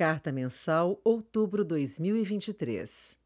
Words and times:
Carta 0.00 0.32
Mensal, 0.32 0.98
outubro 1.04 1.62
2023. 1.62 3.18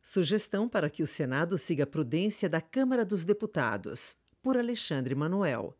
Sugestão 0.00 0.68
para 0.68 0.88
que 0.88 1.02
o 1.02 1.06
Senado 1.06 1.58
siga 1.58 1.82
a 1.82 1.86
prudência 1.88 2.48
da 2.48 2.60
Câmara 2.60 3.04
dos 3.04 3.24
Deputados, 3.24 4.14
por 4.40 4.56
Alexandre 4.56 5.12
Manuel. 5.16 5.76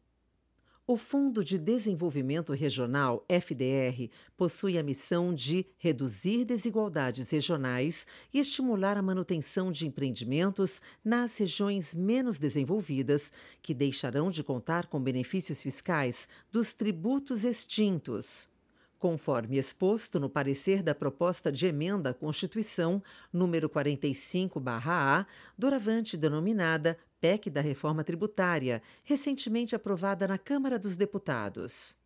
O 0.85 0.97
Fundo 0.97 1.45
de 1.45 1.59
Desenvolvimento 1.59 2.53
Regional, 2.53 3.25
FDR, 3.29 4.11
possui 4.37 4.77
a 4.77 4.83
missão 4.83 5.33
de 5.33 5.65
reduzir 5.79 6.45
desigualdades 6.45 7.31
regionais 7.31 8.09
e 8.35 8.41
estimular 8.41 8.99
a 8.99 9.03
manutenção 9.03 9.71
de 9.71 9.87
empreendimentos 9.87 10.83
nas 11.05 11.39
regiões 11.39 11.95
menos 11.95 12.41
desenvolvidas, 12.41 13.33
que 13.63 13.75
deixarão 13.75 14.29
de 14.29 14.43
contar 14.43 14.89
com 14.89 15.01
benefícios 15.01 15.63
fiscais 15.63 16.29
dos 16.51 16.75
tributos 16.75 17.45
extintos 17.45 18.51
conforme 19.01 19.57
exposto 19.57 20.21
no 20.21 20.29
parecer 20.29 20.83
da 20.83 20.95
proposta 20.95 21.51
de 21.51 21.67
emenda 21.67 22.11
à 22.11 22.15
Constituição 22.15 23.03
número 23.33 23.69
45/A, 23.69 25.27
doravante 25.59 26.19
denominada 26.19 26.99
PEC 27.19 27.49
da 27.49 27.63
Reforma 27.63 28.05
Tributária, 28.05 28.83
recentemente 29.03 29.75
aprovada 29.75 30.29
na 30.29 30.37
Câmara 30.37 30.79
dos 30.79 30.97
Deputados. 30.97 31.99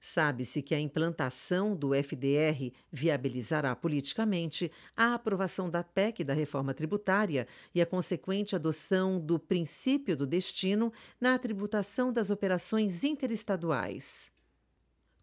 Sabe-se 0.00 0.60
que 0.60 0.74
a 0.74 0.80
implantação 0.80 1.74
do 1.74 1.94
FDR 1.94 2.72
viabilizará 2.92 3.74
politicamente 3.74 4.70
a 4.94 5.14
aprovação 5.14 5.70
da 5.70 5.82
PEC 5.82 6.22
da 6.22 6.34
reforma 6.34 6.74
tributária 6.74 7.46
e 7.74 7.80
a 7.80 7.86
consequente 7.86 8.54
adoção 8.54 9.18
do 9.18 9.38
princípio 9.38 10.14
do 10.16 10.26
destino 10.26 10.92
na 11.18 11.38
tributação 11.38 12.12
das 12.12 12.28
operações 12.28 13.02
interestaduais. 13.02 14.33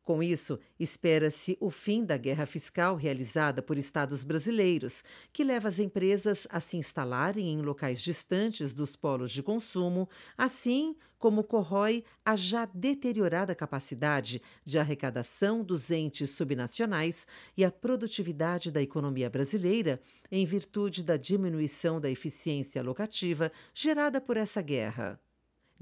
Com 0.04 0.24
isso, 0.24 0.60
espera-se 0.80 1.56
o 1.62 1.70
fim 1.70 2.04
da 2.04 2.18
guerra 2.18 2.48
fiscal 2.48 2.96
realizada 2.96 3.62
por 3.62 3.78
estados 3.78 4.24
brasileiros, 4.24 5.04
que 5.32 5.44
leva 5.44 5.70
as 5.70 5.78
empresas 5.78 6.48
a 6.50 6.60
se 6.60 6.76
instalarem 6.76 7.50
em 7.50 7.62
locais 7.62 8.02
distantes 8.02 8.74
dos 8.74 8.96
polos 8.96 9.32
de 9.32 9.44
consumo, 9.44 10.10
assim 10.36 10.96
como 11.20 11.44
corrói 11.44 12.04
a 12.26 12.36
já 12.36 12.66
deteriorada 12.66 13.54
capacidade 13.54 14.42
de 14.66 14.80
arrecadação 14.80 15.64
dos 15.64 15.92
entes 15.92 16.32
subnacionais 16.32 17.28
e 17.56 17.64
a 17.64 17.72
produtividade 17.72 18.72
da 18.72 18.82
economia 18.82 19.30
brasileira, 19.30 20.02
em 20.32 20.48
virtude 20.48 21.06
da 21.06 21.16
diminuição 21.16 22.02
da 22.02 22.10
eficiência 22.10 22.82
locativa 22.82 23.52
gerada 23.72 24.20
por 24.20 24.36
essa 24.36 24.64
guerra. 24.64 25.20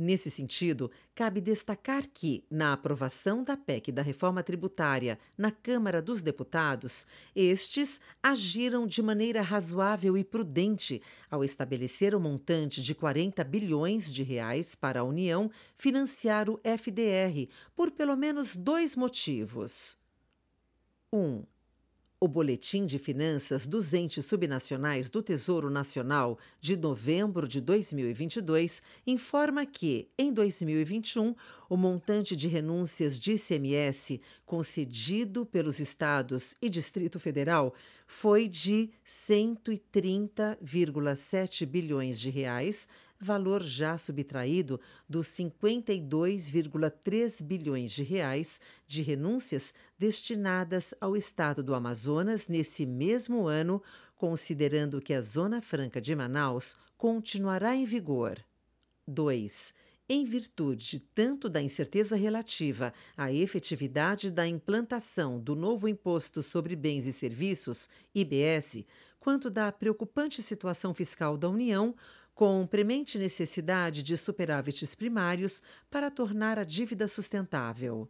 Nesse 0.02 0.31
sentido, 0.31 0.89
cabe 1.14 1.42
destacar 1.42 2.08
que, 2.08 2.45
na 2.50 2.72
aprovação 2.72 3.44
da 3.44 3.58
PEC 3.58 3.92
da 3.92 4.02
reforma 4.02 4.42
tributária 4.42 5.19
na 5.38 5.52
Câmara 5.52 6.02
dos 6.02 6.22
Deputados, 6.22 7.05
estes 7.36 8.00
agiram 8.23 8.88
de 8.88 9.02
maneira 9.02 9.42
razoável 9.42 10.17
e 10.17 10.23
prudente 10.23 11.02
ao 11.30 11.44
estabelecer 11.44 12.16
o 12.16 12.20
montante 12.20 12.81
de 12.81 12.95
40 12.95 13.44
bilhões 13.44 14.09
de 14.14 14.23
reais 14.23 14.73
para 14.73 15.02
a 15.02 15.03
União 15.03 15.52
financiar 15.75 16.50
o 16.50 16.58
FDR, 16.64 17.52
por 17.75 17.92
pelo 17.92 18.16
menos 18.16 18.55
dois 18.55 18.95
motivos. 18.95 19.97
1. 21.11 21.17
Um, 21.20 21.44
o 22.22 22.28
Boletim 22.28 22.86
de 22.86 23.00
Finanças 23.00 23.66
dos 23.66 23.94
Entes 23.94 24.25
Subnacionais 24.25 25.09
do 25.09 25.23
Tesouro 25.23 25.70
Nacional 25.70 26.38
de 26.59 26.76
novembro 26.76 27.48
de 27.48 27.61
2022 27.61 28.81
informa 29.08 29.66
que, 29.66 30.09
em 30.17 30.34
2021, 30.34 31.34
o 31.70 31.78
montante 31.78 32.36
de 32.36 32.50
renúncias 32.50 33.17
de 33.17 33.36
ICMS 33.36 34.20
concedido 34.45 35.45
pelos 35.45 35.80
estados 35.80 36.58
e 36.61 36.70
Distrito 36.70 37.22
Federal 37.22 37.73
foi 38.06 38.50
de 38.50 38.89
130,7 39.06 41.66
bilhões 41.66 42.20
de 42.20 42.30
reais 42.30 42.86
valor 43.19 43.61
já 43.61 43.97
subtraído 43.97 44.80
dos 45.07 45.27
52,3 45.27 47.43
bilhões 47.43 47.91
de 47.91 48.02
reais 48.03 48.61
de 48.87 49.02
renúncias 49.02 49.73
destinadas 49.97 50.95
ao 51.02 51.17
estado 51.17 51.61
do 51.61 51.75
Amazonas 51.75 52.47
nesse 52.47 52.85
mesmo 52.85 53.47
ano, 53.47 53.83
considerando 54.15 55.02
que 55.02 55.13
a 55.13 55.21
Zona 55.21 55.61
Franca 55.61 55.99
de 55.99 56.15
Manaus 56.15 56.77
continuará 56.97 57.75
em 57.75 57.83
vigor. 57.85 58.37
2 59.07 59.73
em 60.09 60.25
virtude 60.25 60.99
tanto 61.13 61.47
da 61.47 61.61
incerteza 61.61 62.15
relativa 62.15 62.91
à 63.15 63.31
efetividade 63.31 64.31
da 64.31 64.47
implantação 64.47 65.39
do 65.39 65.55
novo 65.55 65.87
Imposto 65.87 66.41
sobre 66.41 66.75
Bens 66.75 67.05
e 67.05 67.13
Serviços, 67.13 67.87
IBS, 68.15 68.83
quanto 69.19 69.51
da 69.51 69.71
preocupante 69.71 70.41
situação 70.41 70.95
fiscal 70.95 71.37
da 71.37 71.47
União, 71.47 71.95
com 72.39 72.66
premente 72.66 73.20
necessidade 73.20 74.02
de 74.02 74.16
superávites 74.16 74.95
primários 74.95 75.61
para 75.92 76.10
tornar 76.10 76.58
a 76.58 76.64
dívida 76.64 77.05
sustentável. 77.05 78.10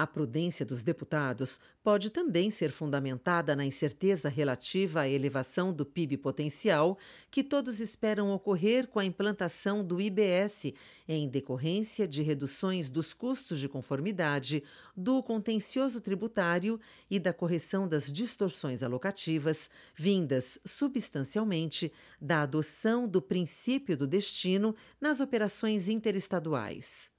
A 0.00 0.06
prudência 0.06 0.64
dos 0.64 0.82
deputados 0.82 1.60
pode 1.82 2.08
também 2.08 2.48
ser 2.48 2.72
fundamentada 2.72 3.54
na 3.54 3.66
incerteza 3.66 4.30
relativa 4.30 5.02
à 5.02 5.08
elevação 5.10 5.74
do 5.74 5.84
PIB 5.84 6.16
potencial 6.16 6.96
que 7.30 7.44
todos 7.44 7.80
esperam 7.80 8.30
ocorrer 8.30 8.88
com 8.88 8.98
a 8.98 9.04
implantação 9.04 9.84
do 9.84 10.00
IBS, 10.00 10.72
em 11.06 11.28
decorrência 11.28 12.08
de 12.08 12.22
reduções 12.22 12.88
dos 12.88 13.12
custos 13.12 13.60
de 13.60 13.68
conformidade, 13.68 14.64
do 14.96 15.22
contencioso 15.22 16.00
tributário 16.00 16.80
e 17.10 17.18
da 17.18 17.34
correção 17.34 17.86
das 17.86 18.10
distorções 18.10 18.82
alocativas, 18.82 19.68
vindas 19.94 20.58
substancialmente 20.64 21.92
da 22.18 22.40
adoção 22.40 23.06
do 23.06 23.20
princípio 23.20 23.98
do 23.98 24.06
destino 24.06 24.74
nas 24.98 25.20
operações 25.20 25.90
interestaduais. 25.90 27.10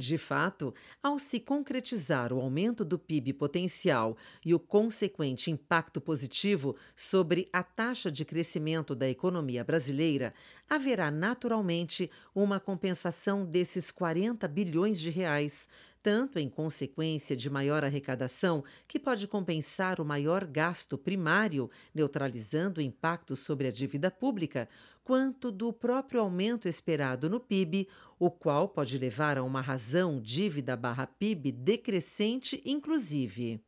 De 0.00 0.16
fato, 0.16 0.72
ao 1.02 1.18
se 1.18 1.38
concretizar 1.38 2.32
o 2.32 2.40
aumento 2.40 2.86
do 2.86 2.98
PIB 2.98 3.34
potencial 3.34 4.16
e 4.42 4.54
o 4.54 4.58
consequente 4.58 5.50
impacto 5.50 6.00
positivo 6.00 6.74
sobre 6.96 7.50
a 7.52 7.62
taxa 7.62 8.10
de 8.10 8.24
crescimento 8.24 8.94
da 8.94 9.06
economia 9.06 9.62
brasileira, 9.62 10.32
haverá 10.70 11.10
naturalmente 11.10 12.10
uma 12.34 12.58
compensação 12.58 13.44
desses 13.44 13.90
40 13.90 14.48
bilhões 14.48 14.98
de 14.98 15.10
reais, 15.10 15.68
tanto 16.02 16.38
em 16.38 16.48
consequência 16.48 17.36
de 17.36 17.50
maior 17.50 17.84
arrecadação, 17.84 18.64
que 18.88 18.98
pode 18.98 19.28
compensar 19.28 20.00
o 20.00 20.04
maior 20.04 20.46
gasto 20.46 20.96
primário, 20.96 21.70
neutralizando 21.94 22.80
o 22.80 22.82
impacto 22.82 23.36
sobre 23.36 23.66
a 23.66 23.70
dívida 23.70 24.10
pública, 24.10 24.66
quanto 25.10 25.50
do 25.50 25.72
próprio 25.72 26.20
aumento 26.20 26.68
esperado 26.68 27.28
no 27.28 27.40
PIB, 27.40 27.88
o 28.16 28.30
qual 28.30 28.68
pode 28.68 28.96
levar 28.96 29.36
a 29.36 29.42
uma 29.42 29.60
razão 29.60 30.20
dívida 30.20 30.76
barra 30.76 31.04
PIB 31.04 31.50
decrescente, 31.50 32.62
inclusive. 32.64 33.60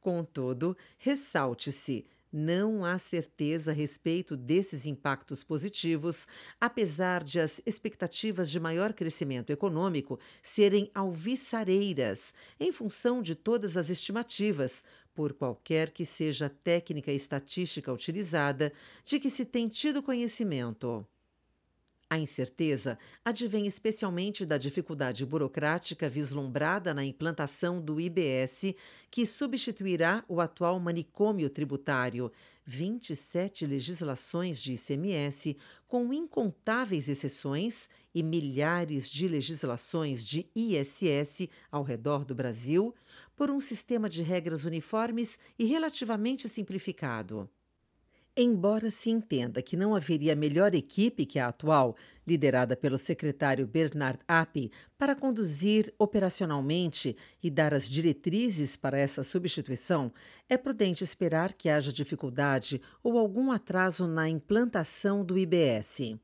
Contudo, 0.00 0.76
ressalte-se 0.98 2.04
não 2.32 2.84
há 2.84 2.98
certeza 2.98 3.72
a 3.72 3.74
respeito 3.74 4.36
desses 4.36 4.86
impactos 4.86 5.44
positivos, 5.44 6.26
apesar 6.58 7.22
de 7.22 7.38
as 7.38 7.60
expectativas 7.66 8.50
de 8.50 8.58
maior 8.58 8.94
crescimento 8.94 9.50
econômico 9.50 10.18
serem 10.40 10.90
alviçareiras, 10.94 12.32
em 12.58 12.72
função 12.72 13.20
de 13.20 13.34
todas 13.34 13.76
as 13.76 13.90
estimativas, 13.90 14.82
por 15.14 15.32
qualquer 15.32 15.90
que 15.90 16.04
seja 16.04 16.46
a 16.46 16.50
técnica 16.50 17.12
estatística 17.12 17.92
utilizada, 17.92 18.72
de 19.04 19.18
que 19.20 19.30
se 19.30 19.44
tem 19.44 19.68
tido 19.68 20.02
conhecimento. 20.02 21.06
A 22.12 22.18
incerteza 22.18 22.98
advém 23.24 23.66
especialmente 23.66 24.44
da 24.44 24.58
dificuldade 24.58 25.24
burocrática 25.24 26.10
vislumbrada 26.10 26.92
na 26.92 27.02
implantação 27.02 27.80
do 27.80 27.98
IBS, 27.98 28.74
que 29.10 29.24
substituirá 29.24 30.22
o 30.28 30.38
atual 30.38 30.78
manicômio 30.78 31.48
tributário, 31.48 32.30
27 32.66 33.64
legislações 33.64 34.62
de 34.62 34.74
ICMS, 34.74 35.56
com 35.88 36.12
incontáveis 36.12 37.08
exceções, 37.08 37.88
e 38.14 38.22
milhares 38.22 39.10
de 39.10 39.26
legislações 39.26 40.26
de 40.26 40.46
ISS 40.54 41.48
ao 41.70 41.82
redor 41.82 42.24
do 42.24 42.34
Brasil, 42.34 42.94
por 43.42 43.50
um 43.50 43.58
sistema 43.58 44.08
de 44.08 44.22
regras 44.22 44.64
uniformes 44.64 45.36
e 45.58 45.64
relativamente 45.64 46.48
simplificado. 46.48 47.50
Embora 48.36 48.88
se 48.88 49.10
entenda 49.10 49.60
que 49.60 49.76
não 49.76 49.96
haveria 49.96 50.36
melhor 50.36 50.76
equipe 50.76 51.26
que 51.26 51.40
a 51.40 51.48
atual, 51.48 51.96
liderada 52.24 52.76
pelo 52.76 52.96
secretário 52.96 53.66
Bernard 53.66 54.20
Appy, 54.28 54.70
para 54.96 55.16
conduzir 55.16 55.92
operacionalmente 55.98 57.16
e 57.42 57.50
dar 57.50 57.74
as 57.74 57.90
diretrizes 57.90 58.76
para 58.76 58.96
essa 58.96 59.24
substituição, 59.24 60.12
é 60.48 60.56
prudente 60.56 61.02
esperar 61.02 61.52
que 61.52 61.68
haja 61.68 61.92
dificuldade 61.92 62.80
ou 63.02 63.18
algum 63.18 63.50
atraso 63.50 64.06
na 64.06 64.28
implantação 64.28 65.24
do 65.24 65.36
IBS. 65.36 66.16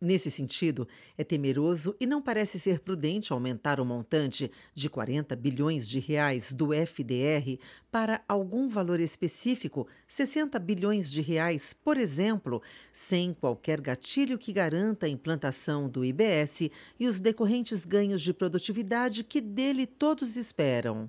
Nesse 0.00 0.30
sentido, 0.30 0.86
é 1.16 1.22
temeroso 1.22 1.96
e 2.00 2.06
não 2.06 2.20
parece 2.20 2.58
ser 2.58 2.80
prudente 2.80 3.32
aumentar 3.32 3.80
o 3.80 3.84
montante 3.84 4.50
de 4.74 4.90
40 4.90 5.34
bilhões 5.36 5.88
de 5.88 5.98
reais 5.98 6.52
do 6.52 6.74
FDR 6.74 7.58
para 7.90 8.22
algum 8.28 8.68
valor 8.68 9.00
específico, 9.00 9.86
60 10.08 10.58
bilhões 10.58 11.10
de 11.10 11.22
reais, 11.22 11.72
por 11.72 11.96
exemplo, 11.96 12.60
sem 12.92 13.32
qualquer 13.32 13.80
gatilho 13.80 14.36
que 14.36 14.52
garanta 14.52 15.06
a 15.06 15.08
implantação 15.08 15.88
do 15.88 16.04
IBS 16.04 16.70
e 16.98 17.06
os 17.06 17.20
decorrentes 17.20 17.84
ganhos 17.84 18.20
de 18.20 18.34
produtividade 18.34 19.22
que 19.22 19.40
dele 19.40 19.86
todos 19.86 20.36
esperam. 20.36 21.08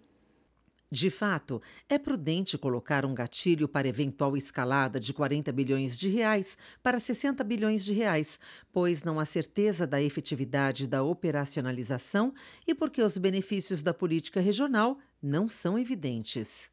De 0.95 1.09
fato, 1.09 1.61
é 1.89 1.99
prudente 1.99 2.57
colocar 2.57 3.05
um 3.05 3.13
gatilho 3.13 3.67
para 3.67 3.85
eventual 3.85 4.37
escalada 4.37 4.97
de 4.97 5.11
40 5.11 5.51
bilhões 5.51 5.99
de 5.99 6.07
reais 6.07 6.57
para 6.81 7.01
60 7.01 7.43
bilhões 7.43 7.83
de 7.83 7.91
reais, 7.91 8.39
pois 8.71 9.03
não 9.03 9.19
há 9.19 9.25
certeza 9.25 9.85
da 9.85 10.01
efetividade 10.01 10.87
da 10.87 11.03
operacionalização 11.03 12.33
e 12.65 12.73
porque 12.73 13.01
os 13.01 13.17
benefícios 13.17 13.83
da 13.83 13.93
política 13.93 14.39
regional 14.39 14.97
não 15.21 15.49
são 15.49 15.77
evidentes. 15.77 16.71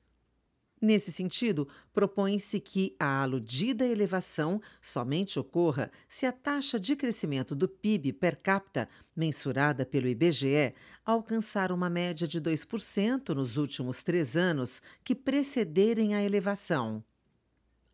Nesse 0.83 1.13
sentido, 1.13 1.69
propõe-se 1.95 2.59
que 2.59 2.97
a 2.99 3.23
aludida 3.23 3.87
elevação 3.87 4.61
somente 4.81 5.39
ocorra 5.39 5.93
se 6.09 6.27
a 6.27 6.33
taxa 6.33 6.77
de 6.77 6.97
crescimento 6.97 7.55
do 7.55 7.69
PIB 7.69 8.13
per 8.15 8.37
capita, 8.43 8.89
mensurada 9.15 9.87
pelo 9.87 10.09
IBGE, 10.09 10.75
alcançar 11.05 11.71
uma 11.71 11.89
média 11.89 12.27
de 12.27 12.41
2% 12.41 13.29
nos 13.29 13.57
últimos 13.57 14.03
três 14.03 14.37
anos 14.37 14.83
que 15.05 15.15
precederem 15.15 16.17
a 16.17 16.25
elevação. 16.25 17.05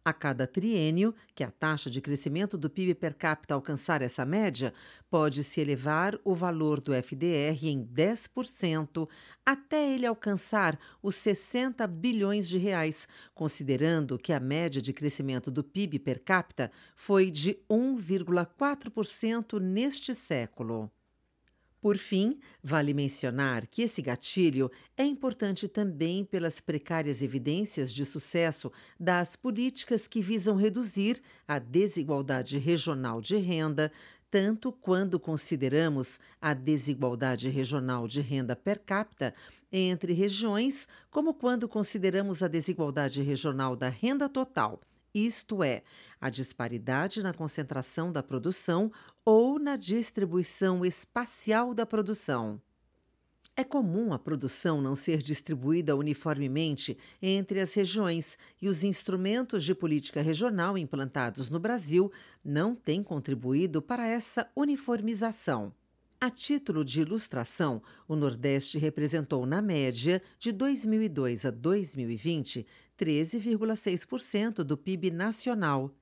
A 0.09 0.13
cada 0.15 0.47
triênio, 0.47 1.15
que 1.35 1.45
a 1.45 1.51
taxa 1.51 1.91
de 1.91 2.01
crescimento 2.01 2.57
do 2.57 2.71
PIB 2.71 2.95
per 2.95 3.13
capita 3.13 3.53
alcançar 3.53 4.01
essa 4.01 4.25
média, 4.25 4.73
pode-se 5.11 5.61
elevar 5.61 6.19
o 6.25 6.35
valor 6.35 6.81
do 6.81 6.95
FDR 6.95 7.67
em 7.67 7.85
10% 7.85 9.07
até 9.45 9.93
ele 9.93 10.07
alcançar 10.07 10.79
os 11.03 11.15
60 11.17 11.87
bilhões 11.87 12.49
de 12.49 12.57
reais, 12.57 13.07
considerando 13.35 14.19
que 14.19 14.33
a 14.33 14.41
média 14.41 14.81
de 14.81 14.95
crescimento 14.95 15.51
do 15.51 15.63
PIB 15.63 15.99
per 15.99 16.21
capita 16.25 16.73
foi 16.97 17.31
de 17.31 17.59
1,4% 17.69 19.61
neste 19.61 20.15
século. 20.15 20.91
Por 21.81 21.97
fim, 21.97 22.41
vale 22.63 22.93
mencionar 22.93 23.67
que 23.69 23.83
esse 23.83 24.03
gatilho 24.03 24.69
é 24.97 25.05
importante 25.05 25.69
também 25.69 26.25
pelas 26.25 26.61
precárias 26.61 27.23
evidências 27.23 27.93
de 27.93 28.05
sucesso 28.05 28.73
das 28.99 29.37
políticas 29.37 30.09
que 30.09 30.21
visam 30.21 30.57
reduzir 30.57 31.23
a 31.47 31.61
desigualdade 31.61 32.59
regional 32.59 33.21
de 33.21 33.37
renda, 33.37 33.93
tanto 34.29 34.73
quando 34.73 35.21
consideramos 35.21 36.19
a 36.41 36.53
desigualdade 36.53 37.49
regional 37.49 38.09
de 38.09 38.21
renda 38.21 38.57
per 38.57 38.81
capita 38.81 39.33
entre 39.71 40.13
regiões, 40.13 40.89
como 41.11 41.33
quando 41.33 41.69
consideramos 41.69 42.43
a 42.43 42.49
desigualdade 42.49 43.23
regional 43.23 43.77
da 43.77 43.89
renda 43.89 44.29
total 44.29 44.81
isto 45.15 45.63
é, 45.63 45.83
a 46.21 46.31
disparidade 46.31 47.23
na 47.23 47.33
concentração 47.33 48.13
da 48.13 48.23
produção 48.23 48.93
ou 49.25 49.59
na 49.59 49.77
distribuição 49.77 50.85
espacial 50.85 51.75
da 51.75 51.87
produção. 51.87 52.61
É 53.57 53.65
comum 53.65 54.13
a 54.13 54.19
produção 54.21 54.81
não 54.81 54.95
ser 54.95 55.19
distribuída 55.19 55.97
uniformemente 55.97 56.97
entre 57.21 57.61
as 57.61 57.75
regiões 57.75 58.39
e 58.63 58.69
os 58.69 58.85
instrumentos 58.85 59.65
de 59.65 59.75
política 59.75 60.23
regional 60.23 60.79
implantados 60.79 61.51
no 61.51 61.59
Brasil 61.59 62.13
não 62.45 62.77
têm 62.77 63.03
contribuído 63.03 63.83
para 63.83 64.07
essa 64.07 64.49
uniformização. 64.55 65.73
A 66.21 66.31
título 66.31 66.85
de 66.85 67.01
ilustração, 67.01 67.81
o 68.09 68.17
Nordeste 68.17 68.77
representou, 68.77 69.47
na 69.47 69.63
média, 69.63 70.21
de 70.37 70.51
2002 70.51 71.45
a 71.45 71.53
2020, 71.53 72.67
13,6% 72.99 74.65
do 74.65 74.77
PIB 74.77 75.13
nacional, 75.13 75.95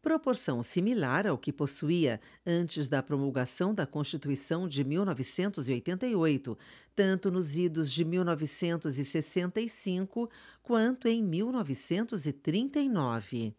proporção 0.00 0.62
similar 0.62 1.26
ao 1.26 1.36
que 1.36 1.52
possuía 1.52 2.20
antes 2.46 2.88
da 2.88 3.02
promulgação 3.02 3.74
da 3.74 3.84
Constituição 3.84 4.68
de 4.68 4.84
1988, 4.84 6.56
tanto 6.94 7.28
nos 7.28 7.56
idos 7.56 7.92
de 7.92 8.04
1965 8.04 10.30
quanto 10.62 11.08
em 11.08 11.20
1939. 11.20 13.56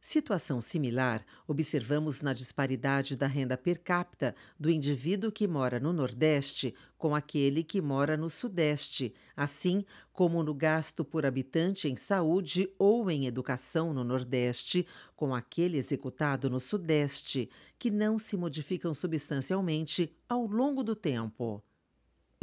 Situação 0.00 0.60
similar 0.60 1.24
observamos 1.46 2.20
na 2.20 2.32
disparidade 2.32 3.16
da 3.16 3.26
renda 3.26 3.58
per 3.58 3.80
capita 3.80 4.34
do 4.58 4.70
indivíduo 4.70 5.32
que 5.32 5.48
mora 5.48 5.80
no 5.80 5.92
Nordeste 5.92 6.72
com 6.96 7.16
aquele 7.16 7.64
que 7.64 7.82
mora 7.82 8.16
no 8.16 8.30
Sudeste, 8.30 9.12
assim 9.36 9.84
como 10.12 10.42
no 10.42 10.54
gasto 10.54 11.04
por 11.04 11.26
habitante 11.26 11.88
em 11.88 11.96
saúde 11.96 12.70
ou 12.78 13.10
em 13.10 13.26
educação 13.26 13.92
no 13.92 14.04
Nordeste 14.04 14.86
com 15.16 15.34
aquele 15.34 15.76
executado 15.76 16.48
no 16.48 16.60
Sudeste, 16.60 17.50
que 17.76 17.90
não 17.90 18.20
se 18.20 18.36
modificam 18.36 18.94
substancialmente 18.94 20.14
ao 20.28 20.46
longo 20.46 20.84
do 20.84 20.94
tempo. 20.94 21.62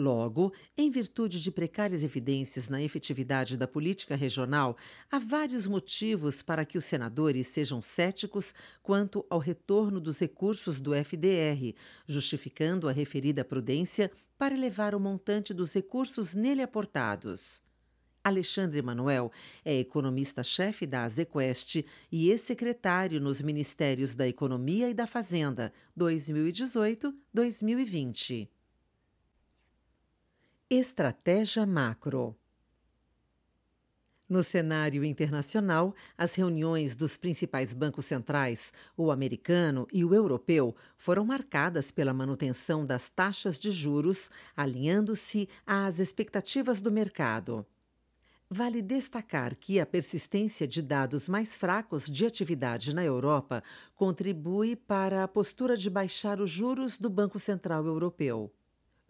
Logo, 0.06 0.54
em 0.78 0.92
virtude 0.92 1.42
de 1.42 1.50
precárias 1.50 2.04
evidências 2.04 2.70
na 2.70 2.80
efetividade 2.80 3.58
da 3.58 3.68
política 3.68 4.16
regional, 4.16 4.78
há 5.10 5.18
vários 5.18 5.66
motivos 5.66 6.44
para 6.44 6.64
que 6.64 6.78
os 6.78 6.86
senadores 6.86 7.48
sejam 7.48 7.82
céticos 7.82 8.54
quanto 8.84 9.26
ao 9.32 9.40
retorno 9.40 10.00
dos 10.00 10.20
recursos 10.20 10.80
do 10.80 10.94
FDR, 10.94 11.74
justificando 12.08 12.88
a 12.88 12.92
referida 12.92 13.44
prudência 13.44 14.12
para 14.38 14.54
elevar 14.54 14.94
o 14.94 15.00
montante 15.00 15.56
dos 15.56 15.74
recursos 15.74 16.36
nele 16.36 16.62
aportados. 16.62 17.64
Alexandre 18.24 18.84
Manuel 18.84 19.32
é 19.64 19.80
economista-chefe 19.80 20.86
da 20.86 21.04
Azequest 21.04 21.84
e 22.12 22.30
ex-secretário 22.30 23.20
nos 23.20 23.42
Ministérios 23.42 24.14
da 24.14 24.28
Economia 24.28 24.88
e 24.88 24.94
da 24.94 25.08
Fazenda 25.08 25.74
2018-2020. 25.98 28.50
Estratégia 30.78 31.66
macro. 31.66 32.36
No 34.28 34.44
cenário 34.44 35.06
internacional, 35.06 35.96
as 36.18 36.36
reuniões 36.36 36.98
dos 36.98 37.16
principais 37.16 37.74
bancos 37.74 38.04
centrais, 38.08 38.74
o 38.98 39.10
americano 39.10 39.88
e 39.94 40.04
o 40.04 40.14
europeu, 40.14 40.76
foram 40.98 41.24
marcadas 41.24 41.92
pela 41.92 42.14
manutenção 42.14 42.86
das 42.86 43.10
taxas 43.10 43.58
de 43.58 43.72
juros, 43.72 44.30
alinhando-se 44.54 45.48
às 45.66 46.00
expectativas 46.00 46.82
do 46.82 46.92
mercado. 46.92 47.66
Vale 48.50 48.82
destacar 48.82 49.56
que 49.56 49.80
a 49.80 49.86
persistência 49.86 50.68
de 50.68 50.82
dados 50.82 51.30
mais 51.30 51.56
fracos 51.56 52.12
de 52.12 52.26
atividade 52.26 52.94
na 52.94 53.06
Europa 53.06 53.64
contribui 53.96 54.76
para 54.76 55.24
a 55.24 55.28
postura 55.30 55.78
de 55.78 55.90
baixar 55.90 56.42
os 56.42 56.52
juros 56.52 57.00
do 57.00 57.10
Banco 57.10 57.40
Central 57.40 57.86
Europeu. 57.86 58.52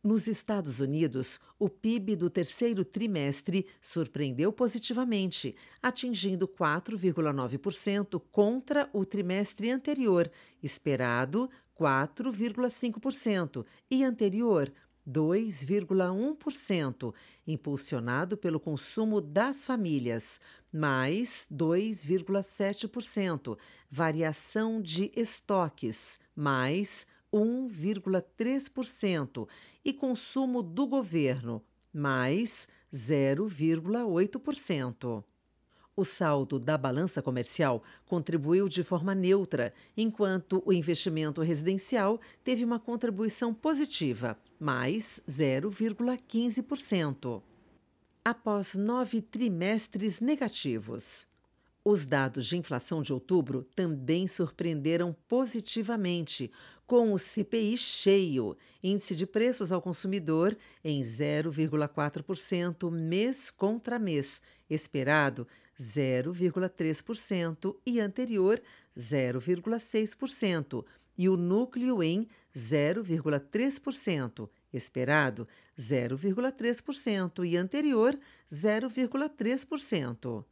Nos 0.05 0.27
Estados 0.27 0.79
Unidos, 0.79 1.39
o 1.57 1.67
PIB 1.67 2.15
do 2.15 2.29
terceiro 2.29 2.85
trimestre 2.85 3.65
surpreendeu 3.81 4.53
positivamente, 4.53 5.55
atingindo 5.81 6.47
4,9% 6.47 8.21
contra 8.31 8.87
o 8.93 9.03
trimestre 9.03 9.71
anterior, 9.71 10.31
esperado 10.61 11.49
4,5%, 11.75 13.65
e 13.89 14.03
anterior 14.03 14.71
2,1%, 15.09 17.11
impulsionado 17.47 18.37
pelo 18.37 18.59
consumo 18.59 19.19
das 19.19 19.65
famílias, 19.65 20.39
mais 20.71 21.47
2,7%, 21.51 23.57
variação 23.89 24.79
de 24.79 25.11
estoques, 25.15 26.19
mais 26.35 27.07
1,3% 27.35 29.47
e 29.83 29.91
consumo 29.91 30.63
do 30.63 30.87
governo, 30.87 31.61
mais 31.93 32.69
0,8%. 32.93 35.25
O 35.97 36.03
saldo 36.03 36.59
da 36.59 36.77
balança 36.77 37.21
comercial 37.21 37.81
contribuiu 38.05 38.67
de 38.67 38.83
forma 38.83 39.15
neutra, 39.15 39.73
enquanto 39.95 40.61
o 40.65 40.73
investimento 40.73 41.41
residencial 41.41 42.19
teve 42.43 42.65
uma 42.65 42.77
contribuição 42.79 43.53
positiva, 43.53 44.37
mais 44.59 45.21
0,15%. 45.27 47.41
Após 48.23 48.75
nove 48.75 49.21
trimestres 49.21 50.19
negativos. 50.19 51.27
Os 51.87 52.03
dados 52.03 52.47
de 52.47 52.57
inflação 52.57 53.03
de 53.03 53.13
outubro 53.13 53.63
também 53.75 54.27
surpreenderam 54.27 55.15
positivamente, 55.29 56.51
com 56.85 57.13
o 57.13 57.19
CPI 57.19 57.77
cheio, 57.77 58.55
índice 58.83 59.15
de 59.15 59.25
preços 59.25 59.71
ao 59.71 59.81
consumidor, 59.81 60.55
em 60.83 61.01
0,4% 61.01 62.91
mês 62.91 63.49
contra 63.49 63.97
mês, 63.97 64.41
esperado 64.69 65.47
0,3% 65.79 67.75
e 67.85 67.99
anterior 67.99 68.61
0,6%, 68.97 70.85
e 71.17 71.29
o 71.29 71.37
núcleo 71.37 72.03
em 72.03 72.27
0,3%, 72.55 74.49
esperado 74.73 75.47
0,3% 75.77 77.45
e 77.45 77.55
anterior 77.57 78.17
0,3%. 78.51 80.45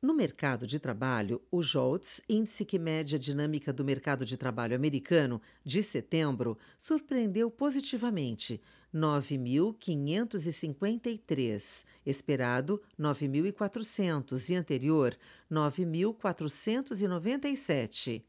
No 0.00 0.14
mercado 0.14 0.64
de 0.64 0.78
trabalho, 0.78 1.42
o 1.50 1.60
JOLTS, 1.60 2.22
índice 2.28 2.64
que 2.64 2.78
mede 2.78 3.16
a 3.16 3.18
dinâmica 3.18 3.72
do 3.72 3.84
mercado 3.84 4.24
de 4.24 4.36
trabalho 4.36 4.76
americano, 4.76 5.42
de 5.64 5.82
setembro, 5.82 6.56
surpreendeu 6.78 7.50
positivamente, 7.50 8.60
9.553, 8.94 11.84
esperado 12.06 12.80
9.400 12.96 14.50
e 14.50 14.54
anterior 14.54 15.18
9.497. 15.50 18.22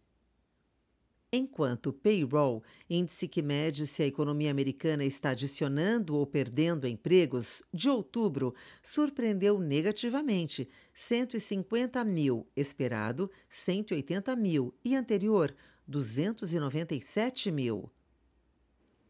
Enquanto 1.32 1.88
o 1.88 1.94
payroll, 1.94 2.64
índice 2.90 3.28
que 3.28 3.44
mede 3.44 3.86
se 3.86 4.02
a 4.02 4.08
economia 4.08 4.50
americana 4.50 5.06
está 5.06 5.30
adicionando 5.30 6.16
ou 6.16 6.26
perdendo 6.26 6.88
empregos, 6.88 7.62
de 7.72 7.88
outubro, 7.88 8.56
surpreendeu 8.82 9.60
negativamente, 9.60 10.68
150 10.92 12.04
mil, 12.04 12.48
esperado 12.56 13.30
180 13.48 14.36
mil 14.36 14.74
e 14.84 14.96
anterior 14.96 15.54
297 15.88 17.52
mil. 17.52 17.92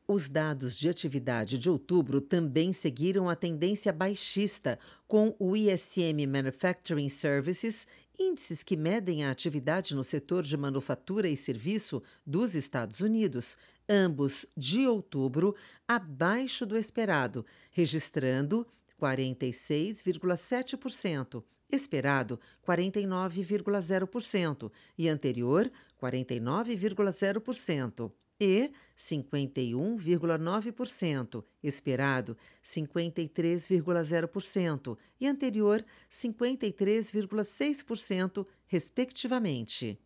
Os 0.05 0.27
dados 0.27 0.77
de 0.77 0.89
atividade 0.89 1.57
de 1.57 1.69
outubro 1.69 2.19
também 2.19 2.73
seguiram 2.73 3.29
a 3.29 3.35
tendência 3.35 3.93
baixista, 3.93 4.77
com 5.07 5.35
o 5.39 5.55
ISM 5.55 6.25
Manufacturing 6.27 7.09
Services 7.09 7.87
índices 8.19 8.63
que 8.63 8.75
medem 8.75 9.23
a 9.23 9.31
atividade 9.31 9.95
no 9.95 10.03
setor 10.03 10.43
de 10.43 10.57
manufatura 10.57 11.29
e 11.29 11.37
serviço 11.37 12.03
dos 12.25 12.53
Estados 12.53 12.99
Unidos, 12.99 13.55
ambos 13.87 14.45
de 14.55 14.85
outubro 14.85 15.55
abaixo 15.87 16.65
do 16.65 16.75
esperado, 16.77 17.45
registrando 17.71 18.67
46,7%, 18.99 21.41
esperado 21.71 22.37
49,0% 22.67 24.69
e 24.97 25.07
anterior 25.07 25.71
49,0% 26.01 28.11
e 28.39 28.71
51,9%, 28.97 31.43
esperado 31.61 32.37
53,0% 32.63 34.97
e 35.19 35.27
anterior 35.27 35.83
53,6%, 36.09 38.47
respectivamente. 38.67 39.99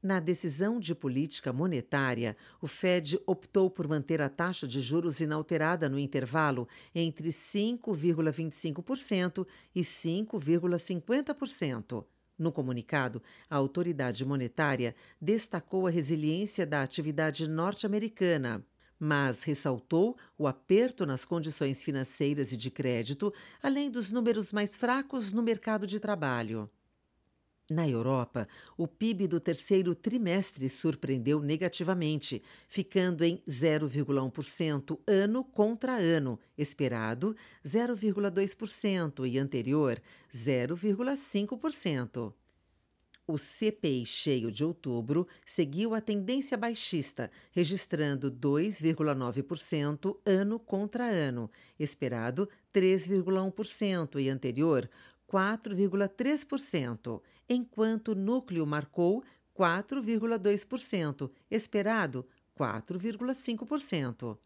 Na 0.00 0.20
decisão 0.20 0.78
de 0.78 0.94
política 0.94 1.52
monetária, 1.52 2.36
o 2.60 2.68
Fed 2.68 3.20
optou 3.26 3.68
por 3.68 3.88
manter 3.88 4.22
a 4.22 4.28
taxa 4.28 4.64
de 4.66 4.80
juros 4.80 5.18
inalterada 5.18 5.88
no 5.88 5.98
intervalo 5.98 6.68
entre 6.94 7.30
5,25% 7.30 9.44
e 9.74 9.80
5,50%. 9.80 12.04
No 12.38 12.52
comunicado, 12.52 13.20
a 13.50 13.56
autoridade 13.56 14.24
monetária 14.24 14.94
destacou 15.20 15.86
a 15.86 15.90
resiliência 15.90 16.64
da 16.64 16.82
atividade 16.82 17.48
norte-americana, 17.48 18.64
mas 18.98 19.42
ressaltou 19.42 20.16
o 20.36 20.46
aperto 20.46 21.04
nas 21.04 21.24
condições 21.24 21.82
financeiras 21.82 22.52
e 22.52 22.56
de 22.56 22.70
crédito, 22.70 23.32
além 23.62 23.90
dos 23.90 24.10
números 24.10 24.52
mais 24.52 24.76
fracos 24.76 25.32
no 25.32 25.42
mercado 25.42 25.86
de 25.86 25.98
trabalho. 25.98 26.70
Na 27.70 27.86
Europa, 27.86 28.48
o 28.78 28.88
PIB 28.88 29.28
do 29.28 29.38
terceiro 29.38 29.94
trimestre 29.94 30.70
surpreendeu 30.70 31.40
negativamente, 31.40 32.42
ficando 32.66 33.22
em 33.22 33.42
0,1% 33.46 34.98
ano 35.06 35.44
contra 35.44 35.96
ano, 35.96 36.38
esperado 36.56 37.36
0,2% 37.62 39.30
e 39.30 39.38
anterior 39.38 40.00
0,5%. 40.32 42.32
O 43.26 43.36
CPI 43.36 44.06
cheio 44.06 44.50
de 44.50 44.64
outubro 44.64 45.28
seguiu 45.44 45.94
a 45.94 46.00
tendência 46.00 46.56
baixista, 46.56 47.30
registrando 47.52 48.32
2,9% 48.32 50.16
ano 50.24 50.58
contra 50.58 51.04
ano, 51.04 51.50
esperado 51.78 52.48
3,1% 52.72 54.18
e 54.18 54.30
anterior 54.30 54.88
4,3%, 55.30 57.20
enquanto 57.48 58.08
o 58.08 58.14
núcleo 58.14 58.66
marcou 58.66 59.22
4,2%, 59.56 61.30
esperado 61.50 62.26
4,5%. 62.58 64.38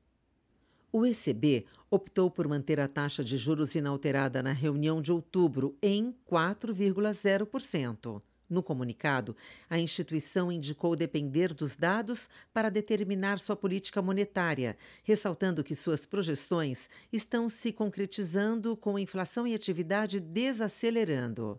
O 0.91 1.07
ECB 1.07 1.65
optou 1.91 2.31
por 2.31 2.47
manter 2.47 2.79
a 2.79 2.87
taxa 2.87 3.25
de 3.25 3.39
juros 3.39 3.75
inalterada 3.75 4.43
na 4.43 4.53
reunião 4.53 5.01
de 5.01 5.11
outubro 5.11 5.77
em 5.83 6.15
4,0%. 6.31 8.23
No 8.53 8.63
comunicado, 8.63 9.35
a 9.71 9.79
instituição 9.79 10.53
indicou 10.53 10.95
depender 10.95 11.55
dos 11.55 11.75
dados 11.75 12.29
para 12.53 12.69
determinar 12.69 13.39
sua 13.39 13.57
política 13.57 14.03
monetária, 14.03 14.77
ressaltando 15.03 15.65
que 15.65 15.75
suas 15.75 16.05
projeções 16.05 16.91
estão 17.11 17.49
se 17.49 17.73
concretizando 17.73 18.77
com 18.77 18.99
inflação 18.99 19.47
e 19.47 19.55
atividade 19.55 20.21
desacelerando. 20.21 21.59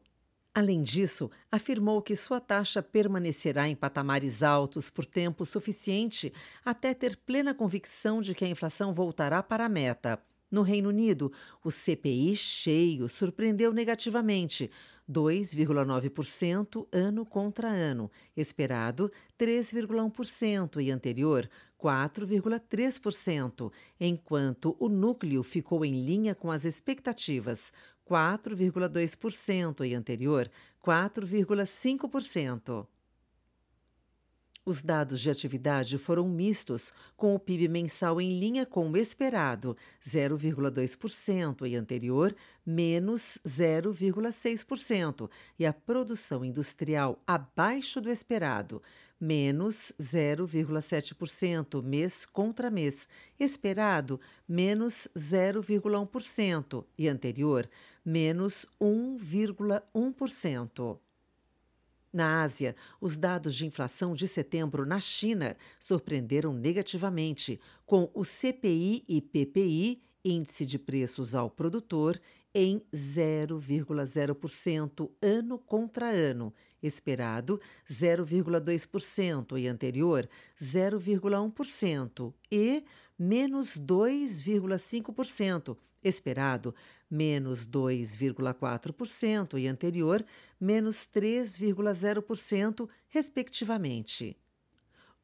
Além 0.56 0.84
disso, 0.84 1.32
afirmou 1.52 2.00
que 2.00 2.16
sua 2.16 2.40
taxa 2.40 2.84
permanecerá 2.84 3.68
em 3.68 3.76
patamares 3.76 4.44
altos 4.44 4.88
por 4.88 5.04
tempo 5.04 5.48
suficiente 5.48 6.32
até 6.64 6.94
ter 6.94 7.18
plena 7.18 7.56
convicção 7.56 8.22
de 8.22 8.36
que 8.36 8.46
a 8.46 8.48
inflação 8.48 8.94
voltará 8.94 9.42
para 9.42 9.66
a 9.66 9.70
meta. 9.70 10.22
No 10.52 10.62
Reino 10.62 10.90
Unido, 10.90 11.32
o 11.64 11.72
CPI 11.72 12.36
cheio 12.36 13.10
surpreendeu 13.10 13.74
negativamente, 13.74 14.70
2,9% 15.10 16.88
ano 16.92 17.26
contra 17.26 17.68
ano, 17.68 18.12
esperado 18.38 19.12
3,1% 19.40 20.80
e 20.80 20.92
anterior 20.92 21.50
4,3%, 21.84 23.70
enquanto 24.00 24.74
o 24.80 24.88
núcleo 24.88 25.44
ficou 25.44 25.84
em 25.84 26.06
linha 26.06 26.34
com 26.34 26.50
as 26.50 26.64
expectativas, 26.64 27.74
4,2% 28.08 29.86
e 29.86 29.94
anterior 29.94 30.50
4,5%. 30.84 32.88
Os 34.66 34.82
dados 34.82 35.20
de 35.20 35.30
atividade 35.30 35.98
foram 35.98 36.30
mistos, 36.30 36.94
com 37.18 37.36
o 37.36 37.40
PIB 37.40 37.68
mensal 37.68 38.22
em 38.22 38.40
linha 38.40 38.66
com 38.66 38.90
o 38.90 38.96
esperado, 38.96 39.76
0,2%, 40.02 41.68
e 41.68 41.76
anterior, 41.76 42.34
menos 42.66 43.38
0,6%, 43.46 45.30
e 45.60 45.66
a 45.66 45.74
produção 45.74 46.46
industrial 46.46 47.22
abaixo 47.28 48.00
do 48.00 48.10
esperado, 48.10 48.82
menos 49.24 49.92
0,7% 50.02 51.82
mês 51.82 52.26
contra 52.26 52.70
mês, 52.70 53.08
esperado 53.40 54.20
menos 54.46 55.08
0,1% 55.16 56.84
e 56.98 57.08
anterior 57.08 57.70
menos 58.04 58.68
1,1%. 58.82 61.00
Na 62.12 62.42
Ásia, 62.44 62.76
os 63.00 63.16
dados 63.16 63.56
de 63.56 63.66
inflação 63.66 64.14
de 64.14 64.28
setembro 64.28 64.86
na 64.86 65.00
China 65.00 65.56
surpreenderam 65.80 66.52
negativamente, 66.54 67.62
com 67.86 68.12
o 68.14 68.26
CPI 68.26 69.06
e 69.08 69.22
PPI, 69.22 70.02
índice 70.24 70.64
de 70.66 70.78
preços 70.78 71.34
ao 71.34 71.50
produtor, 71.50 72.20
em 72.54 72.82
0,0% 72.94 75.10
ano 75.22 75.58
contra 75.58 76.10
ano, 76.10 76.54
esperado 76.82 77.62
0,2% 77.90 79.58
e 79.60 79.68
anterior 79.68 80.30
0,1%, 80.62 82.34
e 82.52 82.84
menos 83.18 83.80
2,5%, 83.80 85.78
esperado 86.04 86.76
menos 87.10 87.66
2,4% 87.66 89.60
e 89.60 89.68
anterior, 89.68 90.24
menos 90.60 91.08
3,0%, 91.08 92.88
respectivamente. 93.08 94.38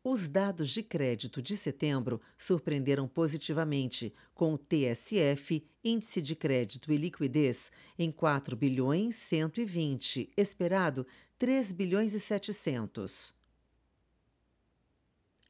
Os 0.02 0.30
dados 0.30 0.70
de 0.70 0.82
crédito 0.82 1.42
de 1.42 1.58
setembro 1.58 2.22
surpreenderam 2.38 3.06
positivamente, 3.06 4.14
com 4.34 4.54
o 4.54 4.58
TSF, 4.58 5.62
Índice 5.84 6.22
de 6.22 6.38
Crédito 6.38 6.94
e 6.94 6.96
Liquidez, 6.96 7.70
em 7.98 8.10
4 8.10 8.56
bilhões 8.56 9.16
120, 9.16 10.30
esperado 10.38 11.06
3 11.38 11.74
bilhões 11.74 12.14
e 12.14 12.20
700. 12.20 13.34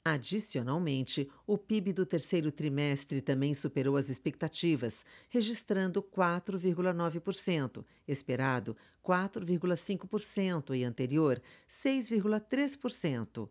Adicionalmente, 0.03 1.29
o 1.46 1.56
PIB 1.56 1.94
do 1.94 2.03
terceiro 2.03 2.51
trimestre 2.51 3.22
também 3.22 3.53
superou 3.53 3.98
as 3.98 4.10
expectativas, 4.10 5.06
registrando 5.29 6.01
4,9%, 6.01 7.86
esperado 8.08 8.75
4,5% 9.03 10.75
e 10.75 10.84
anterior 10.84 11.39
6,3%. 11.68 13.48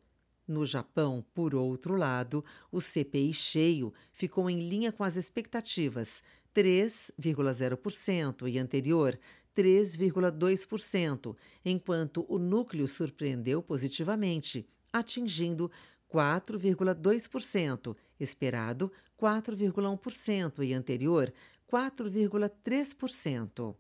No 0.48 0.64
Japão, 0.64 1.22
por 1.34 1.54
outro 1.54 1.94
lado, 1.94 2.42
o 2.72 2.80
CPI 2.80 3.34
cheio 3.34 3.92
ficou 4.14 4.48
em 4.48 4.66
linha 4.66 4.90
com 4.90 5.04
as 5.04 5.16
expectativas, 5.16 6.22
3,0%, 6.54 8.50
e 8.50 8.58
anterior, 8.58 9.20
3,2%, 9.54 11.36
enquanto 11.62 12.24
o 12.28 12.38
núcleo 12.38 12.88
surpreendeu 12.88 13.62
positivamente, 13.62 14.66
atingindo 14.90 15.70
4,2%, 16.10 17.94
esperado 18.18 18.90
4,1% 19.20 20.64
e 20.64 20.72
anterior 20.72 21.30
4,3%. 21.70 23.76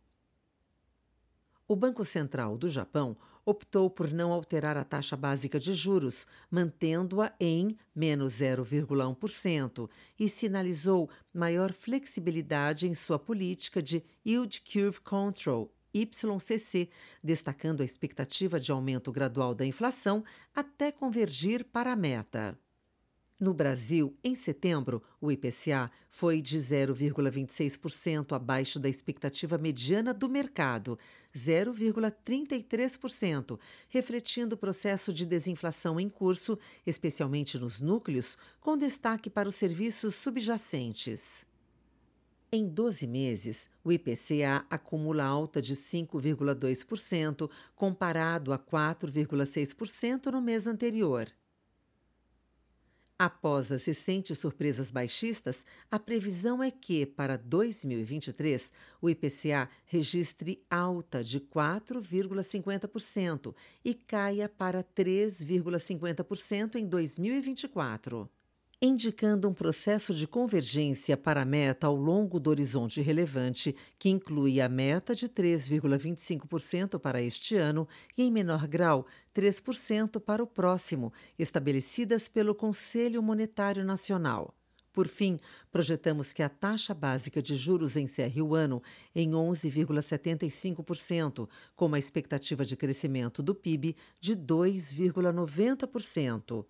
O 1.66 1.76
Banco 1.76 2.04
Central 2.04 2.58
do 2.58 2.68
Japão 2.68 3.16
optou 3.48 3.88
por 3.88 4.12
não 4.12 4.30
alterar 4.30 4.76
a 4.76 4.84
taxa 4.84 5.16
básica 5.16 5.58
de 5.58 5.72
juros, 5.72 6.26
mantendo-a 6.50 7.32
em 7.40 7.78
menos 7.94 8.34
0,1% 8.34 9.88
e 10.20 10.28
sinalizou 10.28 11.08
maior 11.32 11.72
flexibilidade 11.72 12.86
em 12.86 12.94
sua 12.94 13.18
política 13.18 13.82
de 13.82 14.04
Yield 14.26 14.60
Curve 14.70 15.00
Control, 15.00 15.72
YCC, 15.94 16.90
destacando 17.24 17.80
a 17.80 17.84
expectativa 17.86 18.60
de 18.60 18.70
aumento 18.70 19.10
gradual 19.10 19.54
da 19.54 19.64
inflação 19.64 20.22
até 20.54 20.92
convergir 20.92 21.64
para 21.64 21.92
a 21.92 21.96
meta. 21.96 22.58
No 23.40 23.54
Brasil, 23.54 24.16
em 24.24 24.34
setembro, 24.34 25.00
o 25.20 25.30
IPCA 25.30 25.92
foi 26.10 26.42
de 26.42 26.58
0,26% 26.58 28.34
abaixo 28.34 28.80
da 28.80 28.88
expectativa 28.88 29.56
mediana 29.56 30.12
do 30.12 30.28
mercado, 30.28 30.98
0,33%, 31.32 33.56
refletindo 33.88 34.56
o 34.56 34.58
processo 34.58 35.12
de 35.12 35.24
desinflação 35.24 36.00
em 36.00 36.08
curso, 36.08 36.58
especialmente 36.84 37.56
nos 37.56 37.80
núcleos, 37.80 38.36
com 38.60 38.76
destaque 38.76 39.30
para 39.30 39.48
os 39.48 39.54
serviços 39.54 40.16
subjacentes. 40.16 41.46
Em 42.50 42.66
12 42.66 43.06
meses, 43.06 43.70
o 43.84 43.92
IPCA 43.92 44.66
acumula 44.68 45.22
alta 45.22 45.62
de 45.62 45.76
5,2%, 45.76 47.48
comparado 47.76 48.52
a 48.52 48.58
4,6% 48.58 50.32
no 50.32 50.42
mês 50.42 50.66
anterior. 50.66 51.28
Após 53.18 53.72
as 53.72 53.84
recentes 53.84 54.38
surpresas 54.38 54.92
baixistas, 54.92 55.66
a 55.90 55.98
previsão 55.98 56.62
é 56.62 56.70
que, 56.70 57.04
para 57.04 57.36
2023, 57.36 58.70
o 59.02 59.10
IPCA 59.10 59.68
registre 59.86 60.64
alta 60.70 61.24
de 61.24 61.40
4,50% 61.40 63.52
e 63.84 63.92
caia 63.92 64.48
para 64.48 64.84
3,50% 64.84 66.76
em 66.76 66.86
2024 66.86 68.30
indicando 68.80 69.48
um 69.48 69.52
processo 69.52 70.14
de 70.14 70.28
convergência 70.28 71.16
para 71.16 71.42
a 71.42 71.44
meta 71.44 71.88
ao 71.88 71.96
longo 71.96 72.38
do 72.38 72.48
horizonte 72.48 73.00
relevante, 73.00 73.74
que 73.98 74.08
inclui 74.08 74.60
a 74.60 74.68
meta 74.68 75.16
de 75.16 75.26
3,25% 75.28 77.00
para 77.00 77.20
este 77.20 77.56
ano 77.56 77.88
e, 78.16 78.22
em 78.22 78.30
menor 78.30 78.68
grau, 78.68 79.04
3% 79.34 80.20
para 80.20 80.40
o 80.42 80.46
próximo, 80.46 81.12
estabelecidas 81.36 82.28
pelo 82.28 82.54
Conselho 82.54 83.20
Monetário 83.20 83.84
Nacional. 83.84 84.54
Por 84.92 85.08
fim, 85.08 85.38
projetamos 85.70 86.32
que 86.32 86.42
a 86.42 86.48
taxa 86.48 86.94
básica 86.94 87.42
de 87.42 87.54
juros 87.56 87.96
encerre 87.96 88.40
o 88.40 88.54
ano 88.54 88.80
em 89.14 89.30
11,75%, 89.30 91.48
com 91.74 91.86
uma 91.86 91.98
expectativa 91.98 92.64
de 92.64 92.76
crescimento 92.76 93.42
do 93.42 93.54
PIB 93.54 93.96
de 94.20 94.36
2,90%. 94.36 96.64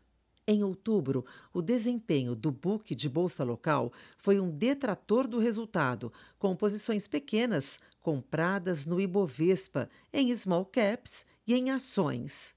Em 0.50 0.64
outubro, 0.64 1.26
o 1.52 1.60
desempenho 1.60 2.34
do 2.34 2.50
book 2.50 2.94
de 2.94 3.06
bolsa 3.06 3.44
local 3.44 3.92
foi 4.16 4.40
um 4.40 4.50
detrator 4.50 5.26
do 5.26 5.38
resultado, 5.38 6.10
com 6.38 6.56
posições 6.56 7.06
pequenas 7.06 7.78
compradas 8.00 8.86
no 8.86 8.98
Ibovespa, 8.98 9.90
em 10.10 10.34
small 10.34 10.64
caps 10.64 11.26
e 11.46 11.54
em 11.54 11.70
ações. 11.70 12.54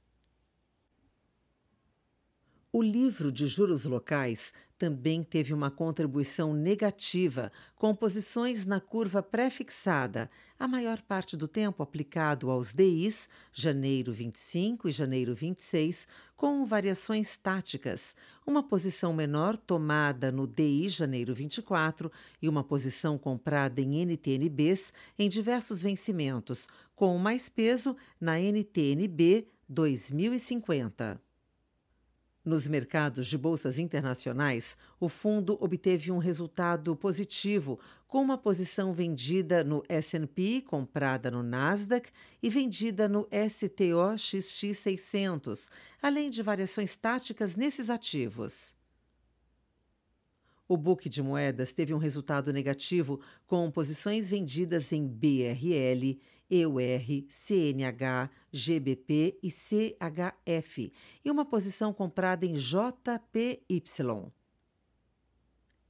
O 2.71 2.81
livro 2.81 3.29
de 3.29 3.45
juros 3.45 3.83
locais 3.83 4.53
também 4.81 5.23
teve 5.23 5.53
uma 5.53 5.69
contribuição 5.69 6.55
negativa, 6.55 7.51
com 7.75 7.93
posições 7.93 8.65
na 8.65 8.81
curva 8.81 9.21
pré-fixada, 9.21 10.27
a 10.57 10.67
maior 10.67 11.03
parte 11.03 11.37
do 11.37 11.47
tempo 11.47 11.83
aplicado 11.83 12.49
aos 12.49 12.73
DIs, 12.73 13.29
janeiro 13.53 14.11
25 14.11 14.89
e 14.89 14.91
janeiro 14.91 15.35
26, 15.35 16.07
com 16.35 16.65
variações 16.65 17.37
táticas, 17.37 18.15
uma 18.43 18.63
posição 18.63 19.13
menor 19.13 19.55
tomada 19.55 20.31
no 20.31 20.47
DI 20.47 20.89
janeiro 20.89 21.35
24 21.35 22.11
e 22.41 22.49
uma 22.49 22.63
posição 22.63 23.19
comprada 23.19 23.79
em 23.81 24.01
NTNBs 24.03 24.95
em 25.19 25.29
diversos 25.29 25.79
vencimentos, 25.79 26.67
com 26.95 27.15
mais 27.19 27.49
peso 27.49 27.95
na 28.19 28.39
NTNB 28.39 29.47
2050. 29.69 31.21
Nos 32.43 32.67
mercados 32.67 33.27
de 33.27 33.37
bolsas 33.37 33.77
internacionais, 33.77 34.75
o 34.99 35.07
fundo 35.07 35.59
obteve 35.61 36.11
um 36.11 36.17
resultado 36.17 36.95
positivo, 36.95 37.79
com 38.07 38.19
uma 38.19 38.35
posição 38.35 38.95
vendida 38.95 39.63
no 39.63 39.83
S&P, 39.87 40.61
comprada 40.61 41.29
no 41.29 41.43
Nasdaq 41.43 42.09
e 42.41 42.49
vendida 42.49 43.07
no 43.07 43.27
STOXX 43.31 44.75
600, 44.75 45.69
além 46.01 46.31
de 46.31 46.41
variações 46.41 46.95
táticas 46.95 47.55
nesses 47.55 47.91
ativos. 47.91 48.75
O 50.67 50.75
book 50.75 51.07
de 51.09 51.21
moedas 51.21 51.73
teve 51.73 51.93
um 51.93 51.99
resultado 51.99 52.51
negativo, 52.51 53.19
com 53.45 53.69
posições 53.69 54.31
vendidas 54.31 54.91
em 54.91 55.05
BRL, 55.05 56.17
EUR, 56.51 57.25
CNH, 57.29 58.29
GBP 58.51 59.39
e 59.41 59.49
CHF, 59.49 60.91
e 61.23 61.31
uma 61.31 61.45
posição 61.45 61.93
comprada 61.93 62.45
em 62.45 62.53
JPY. 62.53 64.33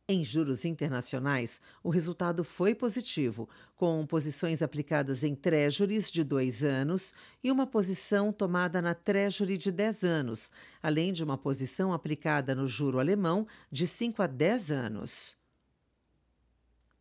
Em 0.08 0.24
juros 0.24 0.66
internacionais, 0.66 1.62
o 1.82 1.90
resultado 1.90 2.44
foi 2.44 2.76
positivo, 2.76 3.48
com 3.76 4.06
posições 4.06 4.62
aplicadas 4.62 5.24
em 5.24 5.34
treasuries 5.34 6.12
de 6.12 6.24
dois 6.24 6.64
anos 6.64 7.14
e 7.44 7.50
uma 7.50 7.66
posição 7.66 8.32
tomada 8.34 8.82
na 8.82 8.94
treasury 8.94 9.58
de 9.58 9.72
10 9.72 10.04
anos, 10.04 10.52
além 10.84 11.14
de 11.14 11.24
uma 11.24 11.38
posição 11.38 11.94
aplicada 11.94 12.54
no 12.54 12.68
juro 12.68 13.00
alemão 13.00 13.48
de 13.72 13.88
5 13.88 14.22
a 14.22 14.28
10 14.28 14.70
anos. 14.70 15.41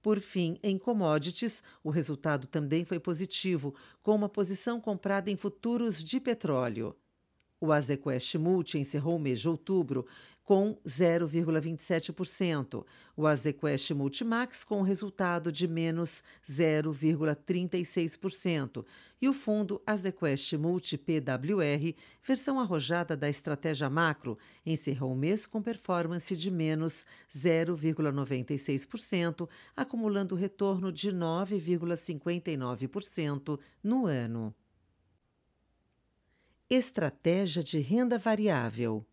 Por 0.02 0.20
fim, 0.20 0.58
em 0.62 0.78
commodities, 0.78 1.62
o 1.84 1.90
resultado 1.90 2.46
também 2.46 2.84
foi 2.84 2.98
positivo, 2.98 3.74
com 4.02 4.14
uma 4.14 4.28
posição 4.28 4.80
comprada 4.80 5.30
em 5.30 5.36
futuros 5.36 6.02
de 6.02 6.18
petróleo. 6.18 6.96
O 7.60 7.70
Azequest 7.70 8.36
Multi 8.36 8.78
encerrou 8.78 9.16
o 9.16 9.20
mês 9.20 9.38
de 9.38 9.48
outubro 9.48 10.06
com 10.50 10.74
0,27%, 10.84 12.84
o 13.16 13.24
Azequest 13.24 13.92
Multimax 13.92 14.64
com 14.64 14.82
resultado 14.82 15.52
de 15.52 15.68
menos 15.68 16.24
0,36% 16.44 18.84
e 19.22 19.28
o 19.28 19.32
fundo 19.32 19.80
Azequest 19.86 20.54
Multi 20.54 20.98
PWR, 20.98 21.94
versão 22.20 22.58
arrojada 22.58 23.16
da 23.16 23.28
estratégia 23.28 23.88
macro, 23.88 24.36
encerrou 24.66 25.12
o 25.12 25.16
mês 25.16 25.46
com 25.46 25.62
performance 25.62 26.34
de 26.34 26.50
menos 26.50 27.06
0,96%, 27.32 29.48
acumulando 29.76 30.34
retorno 30.34 30.90
de 30.90 31.12
9,59% 31.12 33.56
no 33.84 34.04
ano. 34.04 34.52
Estratégia 36.68 37.62
de 37.62 37.78
renda 37.78 38.18
variável. 38.18 39.06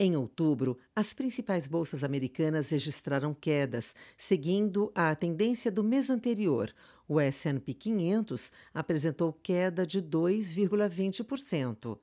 Em 0.00 0.14
outubro, 0.14 0.78
as 0.94 1.12
principais 1.12 1.66
bolsas 1.66 2.04
americanas 2.04 2.70
registraram 2.70 3.34
quedas, 3.34 3.96
seguindo 4.16 4.92
a 4.94 5.12
tendência 5.16 5.72
do 5.72 5.82
mês 5.82 6.08
anterior. 6.08 6.72
O 7.08 7.18
S&P 7.18 7.74
500 7.74 8.52
apresentou 8.72 9.32
queda 9.32 9.84
de 9.84 10.00
2,20%. 10.00 11.98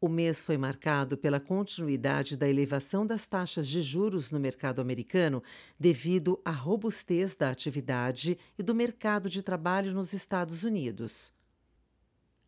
O 0.00 0.08
mês 0.08 0.40
foi 0.40 0.56
marcado 0.56 1.18
pela 1.18 1.40
continuidade 1.40 2.36
da 2.36 2.48
elevação 2.48 3.04
das 3.04 3.26
taxas 3.26 3.66
de 3.66 3.82
juros 3.82 4.30
no 4.30 4.38
mercado 4.38 4.80
americano 4.80 5.42
devido 5.78 6.40
à 6.44 6.52
robustez 6.52 7.34
da 7.34 7.50
atividade 7.50 8.38
e 8.56 8.62
do 8.62 8.74
mercado 8.74 9.28
de 9.28 9.42
trabalho 9.42 9.92
nos 9.92 10.12
Estados 10.12 10.62
Unidos. 10.62 11.32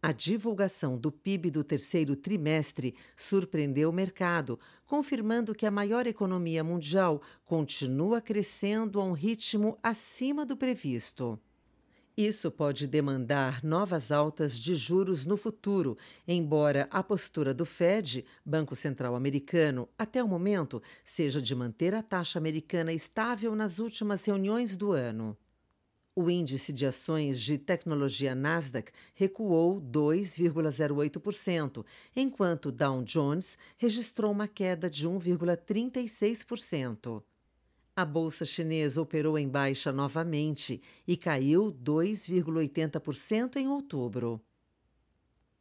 A 0.07 0.13
divulgação 0.13 0.99
do 0.99 1.11
PIB 1.11 1.51
do 1.51 1.65
terceiro 1.65 2.15
trimestre 2.15 2.95
surpreendeu 3.17 3.89
o 3.89 3.93
mercado, 3.93 4.61
confirmando 4.85 5.55
que 5.55 5.65
a 5.65 5.71
maior 5.71 6.07
economia 6.07 6.63
mundial 6.63 7.23
continua 7.43 8.21
crescendo 8.21 9.01
a 9.01 9.03
um 9.03 9.13
ritmo 9.13 9.79
acima 9.83 10.45
do 10.45 10.59
previsto. 10.59 11.41
Isso 12.15 12.51
pode 12.51 12.87
demandar 12.87 13.65
novas 13.65 14.13
altas 14.13 14.59
de 14.59 14.77
juros 14.77 15.25
no 15.25 15.39
futuro, 15.39 15.97
embora 16.29 16.87
a 16.91 17.03
postura 17.03 17.55
do 17.55 17.65
Fed, 17.65 18.27
Banco 18.45 18.77
Central 18.77 19.15
Americano, 19.15 19.89
até 19.99 20.23
o 20.23 20.29
momento, 20.29 20.83
seja 21.03 21.41
de 21.41 21.55
manter 21.55 21.95
a 21.95 22.03
taxa 22.03 22.39
americana 22.39 22.93
estável 22.93 23.57
nas 23.57 23.79
últimas 23.79 24.23
reuniões 24.27 24.77
do 24.77 24.93
ano. 24.93 25.35
O 26.17 26.31
índice 26.31 26.73
de 26.73 26.87
ações 26.87 27.41
de 27.41 27.59
tecnologia 27.59 28.37
Nasdaq 28.37 28.93
recuou 29.15 29.81
2,08%, 29.81 31.85
enquanto 32.15 32.71
Dow 32.71 33.03
Jones 33.03 33.59
registrou 33.77 34.31
uma 34.31 34.47
queda 34.47 34.89
de 34.89 35.09
1,36%. 35.09 37.21
A 37.97 38.05
bolsa 38.05 38.45
chinesa 38.45 39.03
operou 39.03 39.37
em 39.37 39.49
baixa 39.49 39.91
novamente 39.91 40.81
e 41.07 41.17
caiu 41.17 41.73
2,80% 41.73 43.57
em 43.57 43.67
outubro. 43.67 44.41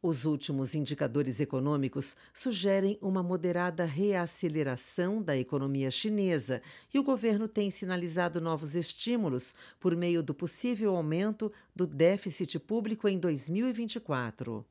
Os 0.06 0.26
últimos 0.26 0.74
indicadores 0.74 1.40
econômicos 1.40 2.14
sugerem 2.34 2.98
uma 3.00 3.22
moderada 3.22 3.86
reaceleração 3.86 5.22
da 5.22 5.34
economia 5.34 5.90
chinesa 5.90 6.60
e 6.92 6.98
o 6.98 7.02
governo 7.02 7.48
tem 7.48 7.70
sinalizado 7.70 8.38
novos 8.38 8.74
estímulos 8.74 9.54
por 9.80 9.96
meio 9.96 10.22
do 10.22 10.34
possível 10.34 10.94
aumento 10.94 11.50
do 11.74 11.86
déficit 11.86 12.58
público 12.58 13.08
em 13.08 13.18
2024. 13.18 14.62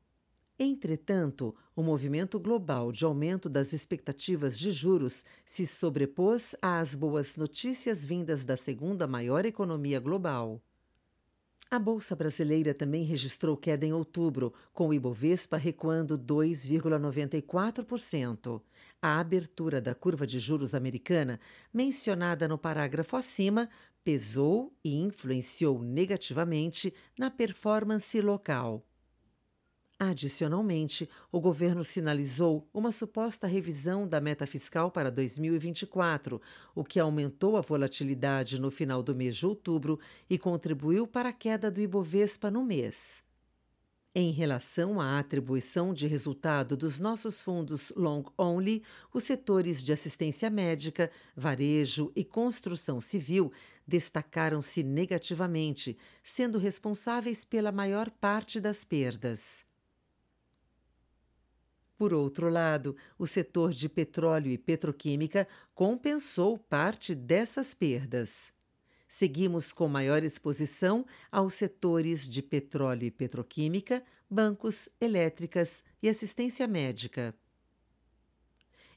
Entretanto, 0.56 1.52
o 1.74 1.82
movimento 1.82 2.38
global 2.38 2.92
de 2.92 3.04
aumento 3.04 3.48
das 3.48 3.72
expectativas 3.72 4.56
de 4.56 4.70
juros 4.70 5.24
se 5.44 5.66
sobrepôs 5.66 6.54
às 6.62 6.94
boas 6.94 7.36
notícias 7.36 8.04
vindas 8.04 8.44
da 8.44 8.56
segunda 8.56 9.04
maior 9.04 9.44
economia 9.44 9.98
global. 9.98 10.62
A 11.74 11.78
Bolsa 11.80 12.14
Brasileira 12.14 12.72
também 12.72 13.02
registrou 13.02 13.56
queda 13.56 13.84
em 13.84 13.92
outubro, 13.92 14.54
com 14.72 14.86
o 14.86 14.94
Ibovespa 14.94 15.56
recuando 15.56 16.16
2,94%. 16.16 18.62
A 19.02 19.18
abertura 19.18 19.80
da 19.80 19.92
curva 19.92 20.24
de 20.24 20.38
juros 20.38 20.72
americana, 20.72 21.40
mencionada 21.72 22.46
no 22.46 22.56
parágrafo 22.56 23.16
acima, 23.16 23.68
pesou 24.04 24.72
e 24.84 24.94
influenciou 24.94 25.82
negativamente 25.82 26.94
na 27.18 27.28
performance 27.28 28.20
local. 28.20 28.86
Adicionalmente, 29.98 31.08
o 31.30 31.40
governo 31.40 31.84
sinalizou 31.84 32.68
uma 32.74 32.90
suposta 32.90 33.46
revisão 33.46 34.08
da 34.08 34.20
meta 34.20 34.44
fiscal 34.44 34.90
para 34.90 35.10
2024, 35.10 36.42
o 36.74 36.84
que 36.84 36.98
aumentou 36.98 37.56
a 37.56 37.60
volatilidade 37.60 38.60
no 38.60 38.72
final 38.72 39.04
do 39.04 39.14
mês 39.14 39.36
de 39.36 39.46
outubro 39.46 40.00
e 40.28 40.36
contribuiu 40.36 41.06
para 41.06 41.28
a 41.28 41.32
queda 41.32 41.70
do 41.70 41.80
Ibovespa 41.80 42.50
no 42.50 42.64
mês. 42.64 43.22
Em 44.16 44.30
relação 44.30 45.00
à 45.00 45.18
atribuição 45.18 45.92
de 45.92 46.06
resultado 46.06 46.76
dos 46.76 46.98
nossos 47.00 47.40
fundos 47.40 47.92
long 47.96 48.24
only, 48.38 48.82
os 49.12 49.24
setores 49.24 49.84
de 49.84 49.92
assistência 49.92 50.50
médica, 50.50 51.10
varejo 51.36 52.12
e 52.16 52.24
construção 52.24 53.00
civil 53.00 53.52
destacaram-se 53.86 54.82
negativamente, 54.82 55.96
sendo 56.22 56.58
responsáveis 56.58 57.44
pela 57.44 57.72
maior 57.72 58.10
parte 58.10 58.60
das 58.60 58.84
perdas. 58.84 59.64
Por 61.96 62.12
outro 62.12 62.48
lado, 62.48 62.96
o 63.18 63.26
setor 63.26 63.72
de 63.72 63.88
petróleo 63.88 64.50
e 64.50 64.58
petroquímica 64.58 65.46
compensou 65.74 66.58
parte 66.58 67.14
dessas 67.14 67.74
perdas. 67.74 68.52
Seguimos 69.06 69.72
com 69.72 69.86
maior 69.86 70.24
exposição 70.24 71.06
aos 71.30 71.54
setores 71.54 72.28
de 72.28 72.42
petróleo 72.42 73.04
e 73.04 73.10
petroquímica, 73.12 74.02
bancos, 74.28 74.88
elétricas 75.00 75.84
e 76.02 76.08
assistência 76.08 76.66
médica. 76.66 77.32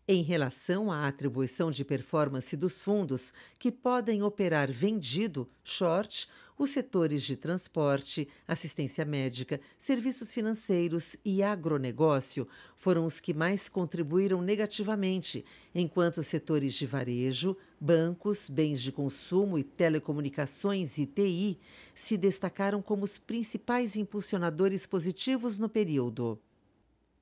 Em 0.08 0.24
relação 0.24 0.92
à 0.92 1.06
atribuição 1.06 1.70
de 1.70 1.84
performance 1.84 2.56
dos 2.58 2.82
fundos, 2.82 3.34
que 3.60 3.72
podem 3.72 4.24
operar 4.24 4.72
vendido, 4.72 5.48
short, 5.64 6.28
os 6.58 6.72
setores 6.72 7.22
de 7.22 7.36
transporte, 7.36 8.28
assistência 8.48 9.06
médica, 9.06 9.62
serviços 9.78 10.34
financeiros 10.34 11.16
e 11.24 11.44
agronegócio 11.44 12.48
foram 12.76 13.06
os 13.06 13.20
que 13.20 13.34
mais 13.34 13.70
contribuíram 13.70 14.42
negativamente, 14.42 15.46
enquanto 15.74 16.18
os 16.18 16.28
setores 16.28 16.74
de 16.74 16.86
varejo, 16.86 17.56
bancos, 17.80 18.50
bens 18.50 18.82
de 18.82 18.92
consumo 18.92 19.60
e 19.60 19.64
telecomunicações 19.64 20.98
e 20.98 21.06
TI 21.06 21.60
se 21.94 22.18
destacaram 22.18 22.82
como 22.82 23.04
os 23.04 23.18
principais 23.18 23.96
impulsionadores 23.96 24.86
positivos 24.86 25.60
no 25.60 25.70
período. 25.70 26.40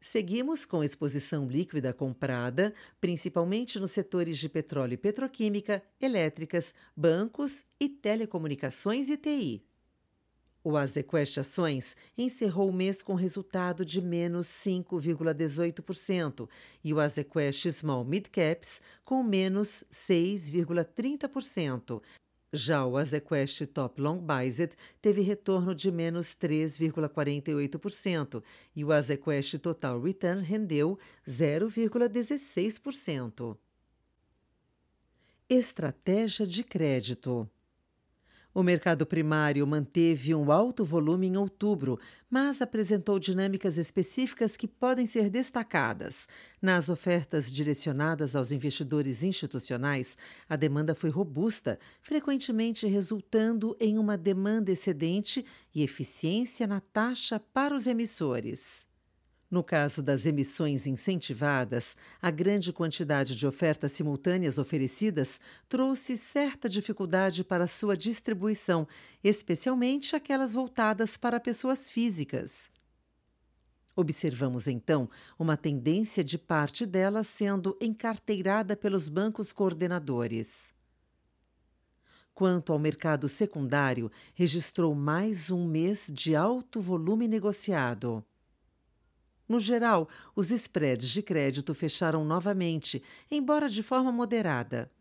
Seguimos 0.08 0.66
com 0.66 0.84
exposição 0.84 1.48
líquida 1.48 1.92
comprada, 1.92 2.76
principalmente 3.02 3.80
nos 3.80 3.90
setores 3.90 4.38
de 4.38 4.48
petróleo 4.48 4.94
e 4.94 4.98
petroquímica, 4.98 5.82
elétricas, 6.00 6.76
bancos 6.96 7.66
e 7.80 7.90
telecomunicações 7.90 9.10
e 9.10 9.18
TI. 9.18 9.66
O 10.64 10.78
Azequest 10.78 11.40
Ações 11.40 11.96
encerrou 12.16 12.70
o 12.70 12.74
mês 12.74 13.02
com 13.02 13.16
resultado 13.16 13.84
de 13.84 14.00
menos 14.00 14.46
5,18% 14.46 16.48
e 16.84 16.94
o 16.94 17.00
Azequest 17.00 17.66
Small 17.72 18.06
Mid 18.06 18.28
Caps 18.28 18.84
com 19.04 19.24
menos 19.24 19.84
6,30%, 19.92 22.00
já 22.56 22.86
o 22.86 22.98
Azequest 22.98 23.66
Top 23.68 24.02
Long 24.02 24.20
Biased 24.20 24.76
teve 25.02 25.22
retorno 25.22 25.74
de 25.76 25.92
menos 25.92 26.36
3,48% 26.36 28.44
e 28.76 28.84
o 28.84 28.92
Azequest 28.92 29.60
Total 29.60 30.02
Return 30.02 30.42
rendeu 30.42 30.98
0,16%. 31.28 33.56
Estratégia 35.48 36.48
de 36.48 36.64
crédito 36.64 37.48
o 38.56 38.64
mercado 38.64 39.06
primário 39.06 39.68
manteve 39.68 40.34
um 40.34 40.50
alto 40.50 40.86
volume 40.86 41.28
em 41.28 41.36
outubro, 41.36 42.00
mas 42.30 42.62
apresentou 42.62 43.20
dinâmicas 43.20 43.78
específicas 43.78 44.56
que 44.56 44.66
podem 44.66 45.06
ser 45.06 45.30
destacadas. 45.30 46.26
Nas 46.62 46.88
ofertas 46.88 47.52
direcionadas 47.52 48.34
aos 48.34 48.54
investidores 48.54 49.24
institucionais, 49.24 50.18
a 50.48 50.56
demanda 50.56 50.96
foi 50.96 51.10
robusta, 51.10 51.78
frequentemente 52.02 52.88
resultando 52.88 53.76
em 53.78 53.98
uma 53.98 54.18
demanda 54.18 54.72
excedente 54.72 55.46
e 55.74 55.84
eficiência 55.84 56.66
na 56.66 56.80
taxa 56.80 57.38
para 57.38 57.76
os 57.76 57.86
emissores. 57.86 58.88
No 59.50 59.64
caso 59.64 60.02
das 60.02 60.26
emissões 60.26 60.88
incentivadas, 60.88 61.96
a 62.22 62.32
grande 62.32 62.74
quantidade 62.74 63.36
de 63.36 63.46
ofertas 63.46 63.92
simultâneas 63.92 64.58
oferecidas 64.58 65.40
trouxe 65.70 66.18
certa 66.18 66.68
dificuldade 66.68 67.44
para 67.44 67.68
sua 67.68 67.96
distribuição, 67.96 68.88
especialmente 69.24 70.16
aquelas 70.16 70.54
voltadas 70.54 71.16
para 71.16 71.40
pessoas 71.40 71.92
físicas. 71.92 72.72
Observamos 73.96 74.68
então 74.68 75.10
uma 75.40 75.56
tendência 75.56 76.24
de 76.24 76.38
parte 76.38 76.86
delas 76.86 77.28
sendo 77.28 77.78
encarteirada 77.80 78.76
pelos 78.76 79.08
bancos 79.08 79.54
coordenadores. 79.54 80.74
Quanto 82.34 82.74
ao 82.74 82.80
mercado 82.80 83.30
secundário, 83.30 84.12
registrou 84.34 84.94
mais 84.94 85.50
um 85.50 85.66
mês 85.66 86.12
de 86.14 86.36
alto 86.36 86.82
volume 86.82 87.26
negociado. 87.30 88.26
No 89.48 89.60
geral, 89.60 90.10
os 90.36 90.50
spreads 90.50 91.10
de 91.10 91.22
crédito 91.22 91.74
fecharam 91.74 92.26
novamente, 92.26 93.02
embora 93.30 93.70
de 93.70 93.84
forma 93.84 94.12
moderada. 94.12 94.92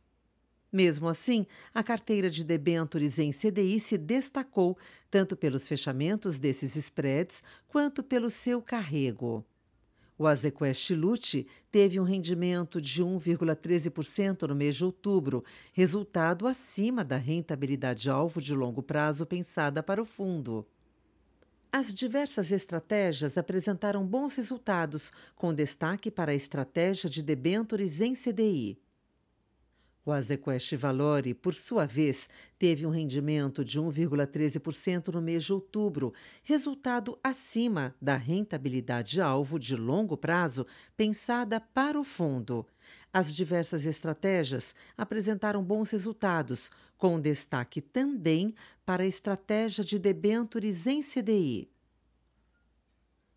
Mesmo 0.75 1.09
assim, 1.09 1.47
a 1.73 1.85
carteira 1.85 2.29
de 2.29 2.45
debêntures 2.45 3.19
em 3.19 3.31
CDI 3.31 3.79
se 3.79 3.97
destacou 3.97 4.77
tanto 5.09 5.37
pelos 5.37 5.69
fechamentos 5.69 6.39
desses 6.39 6.75
spreads 6.75 7.45
quanto 7.69 8.03
pelo 8.03 8.29
seu 8.29 8.61
carrego. 8.61 9.47
O 10.19 10.27
Azequest 10.27 10.91
Lute 10.91 11.47
teve 11.73 11.99
um 11.99 12.05
rendimento 12.05 12.81
de 12.81 13.03
1,13% 13.03 14.49
no 14.49 14.55
mês 14.55 14.77
de 14.77 14.85
outubro, 14.85 15.45
resultado 15.73 16.47
acima 16.47 17.05
da 17.05 17.17
rentabilidade 17.17 18.11
alvo 18.11 18.41
de 18.41 18.55
longo 18.55 18.83
prazo 18.83 19.25
pensada 19.27 19.83
para 19.83 20.03
o 20.03 20.05
fundo. 20.05 20.67
As 21.77 21.93
diversas 21.93 22.53
estratégias 22.53 23.37
apresentaram 23.37 24.07
bons 24.07 24.37
resultados, 24.37 25.13
com 25.35 25.53
destaque 25.53 26.09
para 26.09 26.31
a 26.31 26.35
estratégia 26.35 27.11
de 27.11 27.21
debêntures 27.21 28.01
em 28.01 28.15
CDI. 28.15 28.79
O 30.07 30.13
Azequest 30.13 30.77
Valore, 30.77 31.33
por 31.33 31.55
sua 31.55 31.87
vez, 31.87 32.29
teve 32.59 32.85
um 32.85 32.91
rendimento 32.91 33.65
de 33.65 33.81
1,13% 33.81 35.09
no 35.15 35.23
mês 35.23 35.45
de 35.45 35.53
outubro, 35.55 36.13
resultado 36.43 37.19
acima 37.25 37.95
da 38.03 38.15
rentabilidade-alvo 38.15 39.59
de 39.59 39.75
longo 39.75 40.15
prazo 40.15 40.67
pensada 40.95 41.59
para 41.59 41.99
o 41.99 42.05
fundo. 42.05 42.67
As 43.11 43.35
diversas 43.35 43.87
estratégias 43.87 44.75
apresentaram 44.95 45.65
bons 45.65 45.91
resultados, 45.91 46.71
com 46.99 47.19
destaque 47.19 47.81
também 47.81 48.55
para 48.85 49.05
a 49.05 49.07
estratégia 49.07 49.83
de 49.83 49.99
debêntures 49.99 50.87
em 50.87 51.01
CDI. 51.01 51.74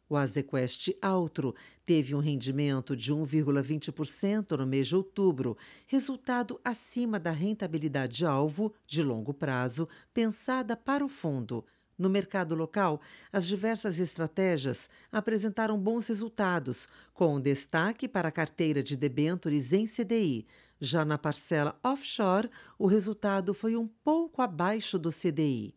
O 0.09 0.15
Azequest 0.15 0.89
Altro 1.01 1.53
teve 1.85 2.15
um 2.15 2.19
rendimento 2.19 2.95
de 2.95 3.13
1,20% 3.13 4.57
no 4.57 4.65
mês 4.65 4.87
de 4.87 4.95
outubro, 4.95 5.57
resultado 5.85 6.59
acima 6.63 7.19
da 7.19 7.31
rentabilidade-alvo 7.31 8.73
de 8.85 9.03
longo 9.03 9.33
prazo 9.33 9.87
pensada 10.13 10.77
para 10.77 11.03
o 11.03 11.09
fundo. 11.09 11.65
No 11.97 12.09
mercado 12.09 12.53
local, 12.53 13.01
as 13.33 13.45
diversas 13.45 13.99
estratégias 13.99 14.89
apresentaram 15.11 15.77
bons 15.79 16.07
resultados, 16.07 16.87
com 17.11 17.41
destaque 17.41 18.07
para 18.07 18.29
a 18.29 18.31
carteira 18.31 18.83
de 18.83 18.95
debêntures 18.95 19.73
em 19.73 19.85
CDI. 19.85 20.45
Já 20.79 21.03
na 21.03 21.17
parcela 21.17 21.77
offshore, 21.83 22.51
o 22.77 22.85
resultado 22.85 23.53
foi 23.53 23.75
um 23.75 23.87
pouco 23.87 24.43
abaixo 24.43 24.99
do 24.99 25.09
CDI. 25.09 25.76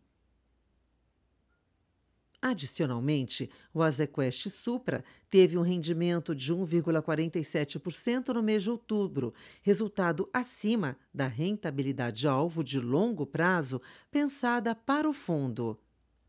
Adicionalmente, 2.42 3.50
o 3.72 3.82
Azequest 3.82 4.48
Supra 4.48 5.04
teve 5.28 5.58
um 5.58 5.62
rendimento 5.62 6.34
de 6.34 6.54
1,47% 6.54 8.28
no 8.28 8.42
mês 8.42 8.62
de 8.62 8.70
outubro, 8.70 9.34
resultado 9.62 10.26
acima 10.32 10.96
da 11.12 11.26
rentabilidade-alvo 11.26 12.64
de 12.64 12.80
longo 12.80 13.26
prazo 13.26 13.80
pensada 14.10 14.74
para 14.74 15.06
o 15.06 15.12
fundo. 15.12 15.78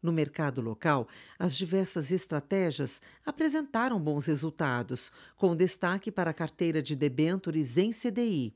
No 0.02 0.12
mercado 0.12 0.62
local, 0.62 1.08
as 1.40 1.56
diversas 1.56 2.12
estratégias 2.12 3.02
apresentaram 3.26 3.98
bons 3.98 4.26
resultados, 4.26 5.12
com 5.38 5.56
destaque 5.56 6.12
para 6.12 6.32
a 6.32 6.34
carteira 6.34 6.82
de 6.82 6.96
debêntures 6.96 7.78
em 7.78 7.92
CDI. 7.92 8.54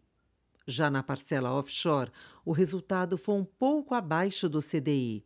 Já 0.68 0.90
na 0.90 1.04
parcela 1.04 1.54
offshore, 1.54 2.12
o 2.44 2.52
resultado 2.52 3.18
foi 3.18 3.36
um 3.36 3.46
pouco 3.46 3.94
abaixo 3.94 4.50
do 4.50 4.60
CDI. 4.60 5.24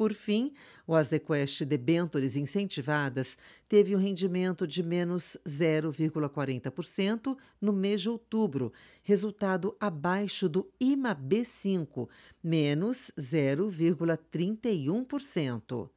Por 0.00 0.14
fim, 0.14 0.54
o 0.86 0.94
Azequest 0.94 1.66
Debentures 1.66 2.34
incentivadas 2.34 3.36
teve 3.68 3.94
um 3.94 3.98
rendimento 3.98 4.66
de 4.66 4.82
menos 4.82 5.36
0,40% 5.46 7.36
no 7.60 7.70
mês 7.70 8.00
de 8.00 8.08
outubro, 8.08 8.72
resultado 9.02 9.76
abaixo 9.78 10.48
do 10.48 10.72
IMA 10.80 11.14
B5, 11.14 12.08
menos 12.42 13.12
0,31%. 13.18 15.90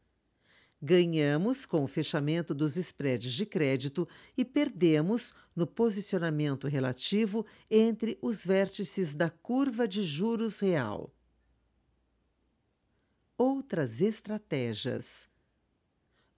Ganhamos 0.81 1.65
com 1.65 1.85
o 1.85 1.87
fechamento 1.87 2.53
dos 2.53 2.75
spreads 2.75 3.31
de 3.31 3.45
crédito 3.45 4.05
e 4.37 4.43
perdemos 4.43 5.33
no 5.55 5.65
posicionamento 5.65 6.67
relativo 6.67 7.45
entre 7.71 8.17
os 8.21 8.45
vértices 8.45 9.13
da 9.13 9.29
curva 9.29 9.87
de 9.87 10.03
juros 10.03 10.59
real 10.59 11.09
outras 13.43 14.01
estratégias. 14.01 15.27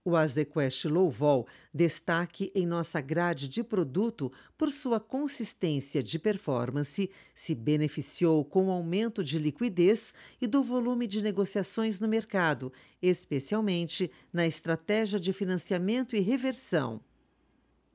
O 0.03 0.15
Azequest 0.15 0.85
Low 0.85 1.09
Vol 1.09 1.47
destaque 1.73 2.51
em 2.53 2.65
nossa 2.65 3.01
grade 3.01 3.47
de 3.47 3.63
produto 3.63 4.31
por 4.57 4.71
sua 4.71 4.99
consistência 4.99 6.01
de 6.01 6.19
performance, 6.19 7.09
se 7.33 7.55
beneficiou 7.55 8.45
com 8.45 8.67
o 8.67 8.71
aumento 8.71 9.23
de 9.23 9.39
liquidez 9.39 10.13
e 10.39 10.45
do 10.45 10.61
volume 10.61 11.07
de 11.07 11.21
negociações 11.21 11.99
no 11.99 12.07
mercado, 12.07 12.71
especialmente 13.01 14.11
na 14.31 14.45
estratégia 14.45 15.19
de 15.19 15.33
financiamento 15.33 16.15
e 16.15 16.19
reversão. 16.19 17.01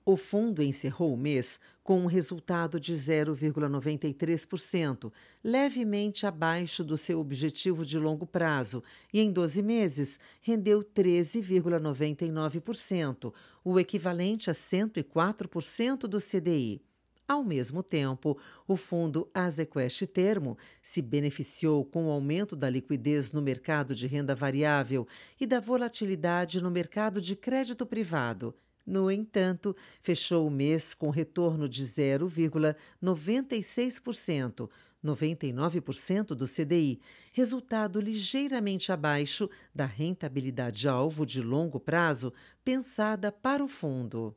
O 0.04 0.16
fundo 0.16 0.60
encerrou 0.62 1.12
o 1.12 1.16
mês 1.16 1.58
com 1.82 2.00
um 2.00 2.06
resultado 2.06 2.78
de 2.80 2.94
0,93%, 2.94 5.12
levemente 5.44 6.26
abaixo 6.26 6.82
do 6.82 6.96
seu 6.96 7.20
objetivo 7.20 7.84
de 7.84 7.98
longo 7.98 8.26
prazo, 8.26 8.82
e 9.12 9.20
em 9.20 9.30
12 9.30 9.62
meses 9.62 10.18
rendeu 10.40 10.82
13,99%, 10.82 13.30
o 13.62 13.78
equivalente 13.78 14.48
a 14.48 14.54
104% 14.54 16.08
do 16.08 16.18
CDI. 16.18 16.80
Ao 17.28 17.44
mesmo 17.44 17.82
tempo, 17.82 18.38
o 18.66 18.76
fundo 18.76 19.28
Azequest 19.32 20.06
Termo 20.06 20.58
se 20.82 21.00
beneficiou 21.00 21.84
com 21.84 22.06
o 22.06 22.10
aumento 22.10 22.56
da 22.56 22.68
liquidez 22.68 23.30
no 23.30 23.40
mercado 23.40 23.94
de 23.94 24.08
renda 24.08 24.34
variável 24.34 25.06
e 25.40 25.46
da 25.46 25.60
volatilidade 25.60 26.60
no 26.60 26.70
mercado 26.70 27.20
de 27.20 27.36
crédito 27.36 27.86
privado. 27.86 28.52
No 28.86 29.10
entanto, 29.10 29.74
fechou 30.00 30.46
o 30.46 30.50
mês 30.50 30.94
com 30.94 31.10
retorno 31.10 31.68
de 31.68 31.84
0,96%, 31.84 34.70
99% 35.04 36.34
do 36.34 36.46
CDI, 36.46 37.00
resultado 37.32 38.00
ligeiramente 38.00 38.92
abaixo 38.92 39.48
da 39.74 39.86
rentabilidade-alvo 39.86 41.24
de 41.24 41.40
longo 41.40 41.80
prazo 41.80 42.32
pensada 42.64 43.32
para 43.32 43.64
o 43.64 43.68
fundo. 43.68 44.36